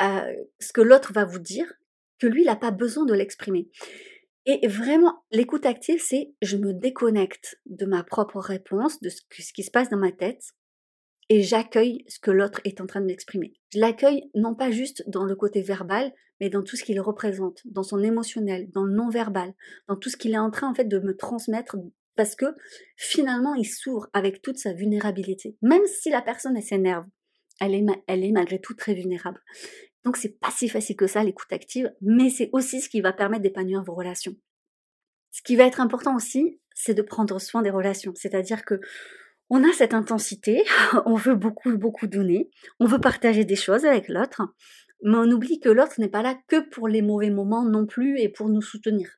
euh, 0.00 0.34
ce 0.60 0.72
que 0.72 0.82
l'autre 0.82 1.12
va 1.12 1.24
vous 1.24 1.38
dire, 1.38 1.72
que 2.18 2.26
lui, 2.26 2.42
il 2.42 2.46
n'a 2.46 2.56
pas 2.56 2.70
besoin 2.70 3.04
de 3.04 3.14
l'exprimer. 3.14 3.68
Et 4.44 4.66
vraiment, 4.66 5.24
l'écoute 5.30 5.66
active, 5.66 6.02
c'est 6.02 6.34
je 6.42 6.56
me 6.56 6.72
déconnecte 6.72 7.60
de 7.66 7.86
ma 7.86 8.02
propre 8.02 8.38
réponse, 8.38 9.00
de 9.00 9.08
ce, 9.08 9.22
ce 9.30 9.52
qui 9.52 9.62
se 9.62 9.70
passe 9.70 9.88
dans 9.88 9.96
ma 9.96 10.12
tête, 10.12 10.42
et 11.32 11.40
j'accueille 11.40 12.04
ce 12.08 12.18
que 12.18 12.30
l'autre 12.30 12.60
est 12.64 12.82
en 12.82 12.86
train 12.86 13.00
de 13.00 13.06
m'exprimer. 13.06 13.54
Je 13.72 13.78
l'accueille 13.78 14.30
non 14.34 14.54
pas 14.54 14.70
juste 14.70 15.02
dans 15.08 15.24
le 15.24 15.34
côté 15.34 15.62
verbal, 15.62 16.12
mais 16.38 16.50
dans 16.50 16.62
tout 16.62 16.76
ce 16.76 16.84
qu'il 16.84 17.00
représente, 17.00 17.62
dans 17.64 17.82
son 17.82 18.02
émotionnel, 18.02 18.68
dans 18.70 18.84
le 18.84 18.92
non-verbal, 18.92 19.54
dans 19.88 19.96
tout 19.96 20.10
ce 20.10 20.18
qu'il 20.18 20.34
est 20.34 20.38
en 20.38 20.50
train 20.50 20.70
en 20.70 20.74
fait 20.74 20.84
de 20.84 20.98
me 20.98 21.16
transmettre 21.16 21.76
parce 22.16 22.36
que 22.36 22.44
finalement 22.96 23.54
il 23.54 23.64
s'ouvre 23.64 24.10
avec 24.12 24.42
toute 24.42 24.58
sa 24.58 24.74
vulnérabilité. 24.74 25.56
Même 25.62 25.86
si 25.86 26.10
la 26.10 26.20
personne 26.20 26.60
s'énerve, 26.60 27.06
elle 27.62 27.74
est, 27.74 27.86
elle 28.08 28.24
est 28.24 28.32
malgré 28.32 28.60
tout 28.60 28.74
très 28.74 28.92
vulnérable. 28.92 29.40
Donc 30.04 30.18
c'est 30.18 30.38
pas 30.38 30.50
si 30.50 30.68
facile 30.68 30.96
que 30.96 31.06
ça 31.06 31.24
l'écoute 31.24 31.50
active, 31.50 31.90
mais 32.02 32.28
c'est 32.28 32.50
aussi 32.52 32.82
ce 32.82 32.90
qui 32.90 33.00
va 33.00 33.14
permettre 33.14 33.44
d'épanouir 33.44 33.82
vos 33.82 33.94
relations. 33.94 34.36
Ce 35.30 35.40
qui 35.40 35.56
va 35.56 35.64
être 35.64 35.80
important 35.80 36.14
aussi, 36.14 36.60
c'est 36.74 36.92
de 36.92 37.00
prendre 37.00 37.40
soin 37.40 37.62
des 37.62 37.70
relations, 37.70 38.12
c'est-à-dire 38.14 38.66
que 38.66 38.80
on 39.54 39.64
a 39.64 39.72
cette 39.74 39.92
intensité, 39.92 40.64
on 41.04 41.14
veut 41.14 41.34
beaucoup, 41.34 41.76
beaucoup 41.76 42.06
donner, 42.06 42.48
on 42.80 42.86
veut 42.86 43.00
partager 43.00 43.44
des 43.44 43.54
choses 43.54 43.84
avec 43.84 44.08
l'autre, 44.08 44.40
mais 45.02 45.18
on 45.18 45.30
oublie 45.30 45.60
que 45.60 45.68
l'autre 45.68 46.00
n'est 46.00 46.08
pas 46.08 46.22
là 46.22 46.38
que 46.48 46.66
pour 46.70 46.88
les 46.88 47.02
mauvais 47.02 47.28
moments 47.28 47.62
non 47.62 47.84
plus 47.84 48.18
et 48.18 48.30
pour 48.30 48.48
nous 48.48 48.62
soutenir. 48.62 49.10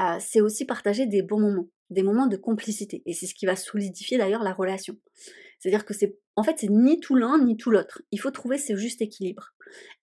Euh, 0.00 0.16
c'est 0.18 0.40
aussi 0.40 0.64
partager 0.64 1.04
des 1.04 1.20
bons 1.20 1.40
moments, 1.40 1.68
des 1.90 2.02
moments 2.02 2.26
de 2.26 2.38
complicité, 2.38 3.02
et 3.04 3.12
c'est 3.12 3.26
ce 3.26 3.34
qui 3.34 3.44
va 3.44 3.54
solidifier 3.54 4.16
d'ailleurs 4.16 4.42
la 4.42 4.54
relation. 4.54 4.96
C'est-à-dire 5.58 5.84
que 5.84 5.92
c'est, 5.92 6.18
en 6.36 6.42
fait, 6.42 6.56
c'est 6.58 6.70
ni 6.70 6.98
tout 6.98 7.14
l'un 7.14 7.38
ni 7.44 7.58
tout 7.58 7.70
l'autre. 7.70 8.00
Il 8.12 8.20
faut 8.20 8.30
trouver 8.30 8.56
ce 8.56 8.76
juste 8.76 9.02
équilibre. 9.02 9.52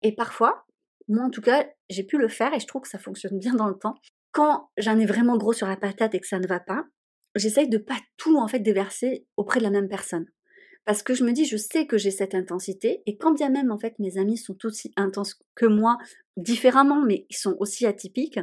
Et 0.04 0.14
parfois, 0.14 0.68
moi 1.08 1.26
en 1.26 1.32
tout 1.32 1.42
cas, 1.42 1.68
j'ai 1.90 2.04
pu 2.04 2.20
le 2.20 2.28
faire 2.28 2.54
et 2.54 2.60
je 2.60 2.68
trouve 2.68 2.84
que 2.84 2.90
ça 2.90 3.00
fonctionne 3.00 3.40
bien 3.40 3.56
dans 3.56 3.70
le 3.70 3.76
temps. 3.76 3.96
Quand 4.34 4.70
j'en 4.78 5.00
ai 5.00 5.08
vraiment 5.08 5.36
gros 5.36 5.54
sur 5.54 5.68
la 5.68 5.78
patate 5.78 6.14
et 6.14 6.20
que 6.20 6.28
ça 6.28 6.38
ne 6.38 6.48
va 6.48 6.60
pas, 6.60 6.86
j'essaye 7.36 7.70
de 7.70 7.78
pas 7.78 8.00
tout 8.18 8.38
en 8.38 8.48
fait 8.48 8.60
déverser 8.60 9.26
auprès 9.38 9.60
de 9.60 9.64
la 9.64 9.70
même 9.70 9.90
personne. 9.90 10.26
Parce 10.86 11.02
que 11.02 11.14
je 11.14 11.24
me 11.24 11.32
dis, 11.32 11.46
je 11.46 11.58
sais 11.58 11.88
que 11.88 11.98
j'ai 11.98 12.12
cette 12.12 12.36
intensité, 12.36 13.02
et 13.06 13.18
quand 13.18 13.34
bien 13.34 13.50
même 13.50 13.72
en 13.72 13.78
fait 13.78 13.98
mes 14.00 14.18
amis 14.18 14.38
sont 14.38 14.58
aussi 14.66 14.92
intenses 14.98 15.40
que 15.56 15.66
moi, 15.66 15.98
différemment, 16.36 17.02
mais 17.02 17.26
ils 17.30 17.38
sont 17.38 17.56
aussi 17.60 17.86
atypiques, 17.86 18.40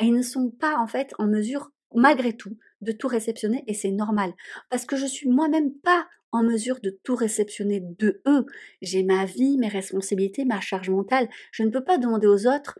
ils 0.00 0.14
ne 0.14 0.22
sont 0.22 0.50
pas 0.50 0.76
en 0.78 0.86
fait 0.86 1.12
en 1.18 1.26
mesure, 1.26 1.72
malgré 1.94 2.36
tout, 2.36 2.56
de 2.80 2.92
tout 2.92 3.08
réceptionner, 3.08 3.64
et 3.66 3.74
c'est 3.74 3.90
normal. 3.90 4.32
Parce 4.70 4.84
que 4.84 4.96
je 4.96 5.06
suis 5.06 5.28
moi-même 5.28 5.74
pas 5.82 6.06
en 6.30 6.42
mesure 6.42 6.80
de 6.80 6.90
tout 7.02 7.16
réceptionner 7.16 7.80
de 7.80 8.20
eux. 8.26 8.44
J'ai 8.82 9.02
ma 9.02 9.24
vie, 9.24 9.56
mes 9.58 9.68
responsabilités, 9.68 10.44
ma 10.44 10.60
charge 10.60 10.90
mentale. 10.90 11.28
Je 11.52 11.62
ne 11.62 11.70
peux 11.70 11.82
pas 11.82 11.98
demander 11.98 12.26
aux 12.26 12.46
autres 12.46 12.78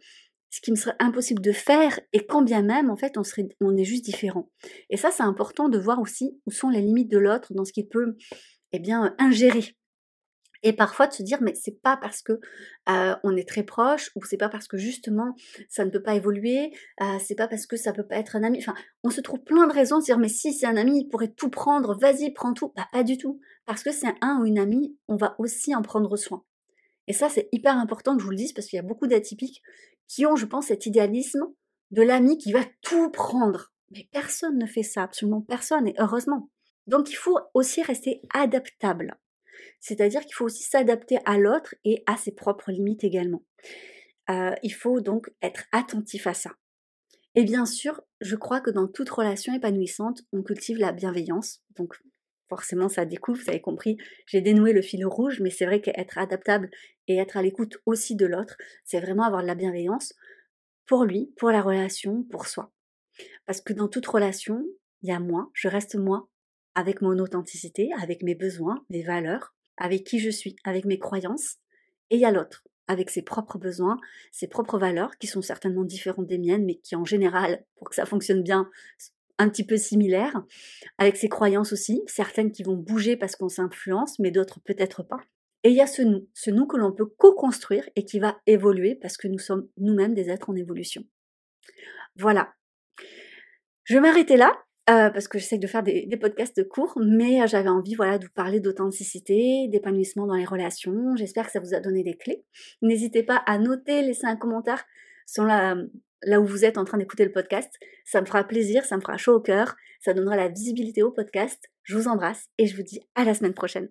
ce 0.51 0.61
qui 0.61 0.71
me 0.71 0.77
serait 0.77 0.97
impossible 0.99 1.43
de 1.43 1.53
faire 1.53 2.01
et 2.13 2.27
quand 2.27 2.43
bien 2.43 2.63
même 2.63 2.91
en 2.91 2.97
fait 2.97 3.19
on 3.19 3.25
serait 3.25 3.49
on 3.61 3.77
est 3.77 3.85
juste 3.85 4.05
différent. 4.05 4.51
Et 4.91 4.97
ça 4.97 5.11
c'est 5.11 5.23
important 5.23 5.69
de 5.69 5.79
voir 5.79 6.01
aussi 6.01 6.41
où 6.47 6.51
sont 6.51 6.71
les 6.71 6.81
limites 6.81 7.11
de 7.11 7.19
l'autre 7.19 7.53
dans 7.55 7.65
ce 7.65 7.73
qu'il 7.73 7.89
peut 7.89 8.17
eh 8.73 8.79
bien 8.79 9.15
ingérer. 9.19 9.77
Et 10.65 10.73
parfois 10.73 11.07
de 11.07 11.13
se 11.13 11.23
dire 11.23 11.39
mais 11.41 11.55
c'est 11.55 11.81
pas 11.83 11.97
parce 11.97 12.23
que 12.23 12.41
euh, 12.89 13.15
on 13.23 13.37
est 13.37 13.49
très 13.49 13.63
proche 13.63 14.11
ou 14.17 14.25
c'est 14.25 14.37
pas 14.37 14.49
parce 14.49 14.67
que 14.67 14.77
justement 14.77 15.35
ça 15.69 15.85
ne 15.85 15.91
peut 15.91 16.03
pas 16.03 16.15
évoluer, 16.15 16.73
euh, 17.01 17.19
c'est 17.25 17.37
pas 17.37 17.47
parce 17.47 17.67
que 17.67 17.77
ça 17.77 17.93
peut 17.93 18.07
pas 18.07 18.17
être 18.17 18.35
un 18.35 18.43
ami. 18.43 18.59
Enfin, 18.59 18.75
on 19.05 19.11
se 19.11 19.21
trouve 19.21 19.41
plein 19.45 19.67
de 19.67 19.73
raisons 19.73 19.99
de 19.99 20.05
dire 20.05 20.19
mais 20.19 20.29
si 20.29 20.53
c'est 20.53 20.67
un 20.67 20.77
ami, 20.77 21.03
il 21.03 21.09
pourrait 21.09 21.33
tout 21.37 21.51
prendre, 21.51 21.97
vas-y 21.99 22.33
prends 22.33 22.55
tout. 22.55 22.73
Bah 22.75 22.89
pas 22.93 23.05
du 23.05 23.19
tout, 23.19 23.41
parce 23.67 23.83
que 23.83 23.93
c'est 23.93 24.09
un 24.21 24.41
ou 24.41 24.47
une 24.47 24.59
amie, 24.59 24.97
on 25.07 25.17
va 25.17 25.37
aussi 25.39 25.75
en 25.75 25.83
prendre 25.83 26.17
soin. 26.17 26.43
Et 27.07 27.13
ça 27.13 27.29
c'est 27.29 27.49
hyper 27.53 27.77
important 27.77 28.15
que 28.15 28.21
je 28.21 28.25
vous 28.25 28.33
le 28.33 28.37
dise 28.37 28.53
parce 28.53 28.67
qu'il 28.67 28.77
y 28.79 28.81
a 28.81 28.83
beaucoup 28.83 29.07
d'atypiques 29.07 29.63
qui 30.09 30.27
ont, 30.27 30.37
je 30.37 30.47
pense, 30.47 30.67
cet 30.67 30.87
idéalisme 30.87 31.47
de 31.91 32.03
l'ami 32.03 32.39
qui 32.39 32.53
va 32.53 32.65
tout 32.83 33.11
prendre. 33.11 33.73
Mais 33.91 34.09
personne 34.13 34.59
ne 34.59 34.67
fait 34.67 34.83
ça, 34.83 35.03
absolument 35.03 35.41
personne, 35.41 35.87
et 35.87 35.95
heureusement. 35.99 36.51
Donc 36.87 37.11
il 37.11 37.17
faut 37.17 37.39
aussi 37.55 37.83
rester 37.83 38.23
adaptable. 38.35 39.19
C'est-à-dire 39.81 40.23
qu'il 40.23 40.35
faut 40.35 40.47
aussi 40.47 40.63
s'adapter 40.63 41.19
à 41.25 41.39
l'autre 41.39 41.75
et 41.85 42.03
à 42.07 42.17
ses 42.17 42.33
propres 42.33 42.73
limites 42.73 43.05
également. 43.05 43.45
Euh, 44.31 44.55
il 44.63 44.75
faut 44.75 45.01
donc 45.01 45.31
être 45.43 45.65
attentif 45.73 46.27
à 46.27 46.35
ça. 46.35 46.51
Et 47.35 47.45
bien 47.45 47.67
sûr, 47.67 48.03
je 48.21 48.37
crois 48.37 48.61
que 48.61 48.71
dans 48.71 48.89
toute 48.89 49.09
relation 49.11 49.55
épanouissante, 49.55 50.23
on 50.33 50.43
cultive 50.43 50.79
la 50.79 50.93
bienveillance. 50.93 51.63
Donc 51.77 51.95
forcément, 52.49 52.89
ça 52.89 53.05
découvre, 53.05 53.41
vous 53.41 53.51
avez 53.51 53.61
compris, 53.61 53.97
j'ai 54.27 54.41
dénoué 54.41 54.73
le 54.73 54.83
fil 54.83 55.05
rouge, 55.07 55.41
mais 55.41 55.51
c'est 55.51 55.67
vrai 55.67 55.81
qu'être 55.81 56.19
adaptable 56.19 56.71
et 57.09 57.17
être 57.17 57.37
à 57.37 57.43
l'écoute 57.43 57.79
aussi 57.87 58.15
de 58.15 58.27
l'autre, 58.27 58.57
c'est 58.85 59.01
vraiment 59.01 59.25
avoir 59.25 59.43
de 59.43 59.47
la 59.47 59.55
bienveillance 59.55 60.15
pour 60.87 61.05
lui, 61.05 61.33
pour 61.37 61.51
la 61.51 61.63
relation, 61.63 62.23
pour 62.25 62.47
soi. 62.47 62.73
Parce 63.47 63.61
que 63.61 63.73
dans 63.73 63.89
toute 63.89 64.07
relation, 64.07 64.65
il 65.03 65.09
y 65.09 65.13
a 65.13 65.21
moi, 65.21 65.51
je 65.55 65.69
reste 65.69 65.97
moi, 65.97 66.29
avec 66.75 67.03
mon 67.03 67.19
authenticité, 67.19 67.91
avec 68.01 68.23
mes 68.23 68.35
besoins, 68.35 68.85
mes 68.91 69.03
valeurs, 69.03 69.55
avec 69.77 70.05
qui 70.05 70.19
je 70.19 70.31
suis, 70.31 70.57
avec 70.65 70.85
mes 70.85 70.99
croyances, 70.99 71.57
et 72.11 72.17
il 72.17 72.21
y 72.21 72.25
a 72.25 72.31
l'autre, 72.31 72.65
avec 72.87 73.11
ses 73.11 73.23
propres 73.23 73.59
besoins, 73.59 73.99
ses 74.33 74.49
propres 74.49 74.79
valeurs, 74.79 75.17
qui 75.19 75.27
sont 75.27 75.43
certainement 75.43 75.85
différentes 75.85 76.27
des 76.27 76.39
miennes, 76.39 76.65
mais 76.65 76.77
qui 76.77 76.97
en 76.97 77.05
général, 77.05 77.65
pour 77.77 77.89
que 77.89 77.95
ça 77.95 78.07
fonctionne 78.07 78.43
bien, 78.43 78.71
un 79.39 79.49
petit 79.49 79.65
peu 79.65 79.77
similaires, 79.77 80.43
avec 80.99 81.17
ses 81.17 81.29
croyances 81.29 81.73
aussi, 81.73 82.03
certaines 82.07 82.51
qui 82.51 82.63
vont 82.63 82.77
bouger 82.77 83.17
parce 83.17 83.37
qu'on 83.37 83.49
s'influence, 83.49 84.19
mais 84.19 84.31
d'autres 84.31 84.61
peut-être 84.61 85.03
pas. 85.03 85.21
Et 85.65 85.71
il 85.71 85.77
y 85.77 85.81
a 85.81 85.87
ce 85.87 86.03
nous, 86.03 86.29
ce 86.35 86.51
nous 86.51 86.67
que 86.67 86.77
l'on 86.77 86.93
peut 86.93 87.07
co-construire 87.07 87.89
et 87.97 88.05
qui 88.05 88.21
va 88.21 88.39
évoluer 88.47 88.95
parce 88.95 89.17
que 89.17 89.29
nous 89.29 89.39
sommes 89.39 89.69
nous-mêmes 89.77 90.15
des 90.15 90.31
êtres 90.31 90.51
en 90.51 90.57
évolution. 90.57 91.03
Voilà. 92.17 92.53
Je 93.85 93.95
vais 93.95 94.01
m'arrêter 94.01 94.37
là. 94.37 94.53
Euh, 94.89 95.11
parce 95.11 95.29
que 95.29 95.39
j'essaie 95.39 95.59
de 95.59 95.67
faire 95.67 95.83
des, 95.83 96.09
podcasts 96.19 96.67
courts, 96.67 96.99
mais 96.99 97.47
j'avais 97.47 97.69
envie 97.69 97.95
voilà, 97.95 98.17
de 98.17 98.25
vous 98.25 98.33
parler 98.33 98.59
d'authenticité, 98.59 99.69
d'épanouissement 99.69 100.27
dans 100.27 100.35
les 100.35 100.47
relations. 100.47 101.15
J'espère 101.15 101.45
que 101.45 101.53
ça 101.53 101.61
vous 101.61 101.75
a 101.75 101.81
donné 101.81 102.03
des 102.03 102.17
clés. 102.17 102.47
N'hésitez 102.81 103.23
pas 103.23 103.37
à 103.45 103.59
noter, 103.59 104.01
laisser 104.01 104.27
un 104.27 104.37
commentaire 104.37 104.83
sur 105.27 105.45
là 105.45 105.77
où 106.41 106.47
vous 106.47 106.65
êtes 106.65 106.79
en 106.79 106.87
train 106.87 106.97
d'écouter 106.97 107.27
le 107.27 107.33
podcast. 107.33 107.71
Ça 108.07 108.23
me 108.23 108.27
fera 108.27 108.45
plaisir, 108.45 108.87
ça 108.87 108.97
me 108.97 109.03
fera 109.03 109.19
chaud 109.19 109.35
au 109.35 109.41
cœur, 109.41 109.77
ça 110.01 110.15
donnera 110.15 110.37
la 110.37 110.49
visibilité 110.49 111.03
au 111.03 111.11
podcast. 111.11 111.69
Je 111.83 111.95
vous 111.95 112.09
embrasse 112.09 112.49
et 112.57 112.67
je 112.67 112.75
vous 112.75 112.83
dis 112.83 113.01
à 113.15 113.25
la 113.25 113.35
semaine 113.35 113.53
prochaine. 113.53 113.91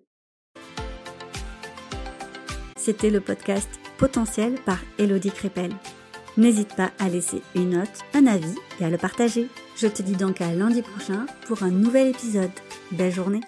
C'était 2.88 3.10
le 3.10 3.20
podcast 3.20 3.68
Potentiel 3.98 4.54
par 4.64 4.78
Elodie 4.98 5.30
Crépel. 5.30 5.70
N'hésite 6.38 6.74
pas 6.74 6.90
à 6.98 7.10
laisser 7.10 7.42
une 7.54 7.76
note, 7.76 8.02
un 8.14 8.26
avis 8.26 8.54
et 8.80 8.84
à 8.86 8.88
le 8.88 8.96
partager. 8.96 9.46
Je 9.76 9.88
te 9.88 10.00
dis 10.00 10.16
donc 10.16 10.40
à 10.40 10.54
lundi 10.54 10.80
prochain 10.80 11.26
pour 11.46 11.62
un 11.64 11.70
nouvel 11.70 12.08
épisode. 12.08 12.48
Belle 12.92 13.12
journée 13.12 13.42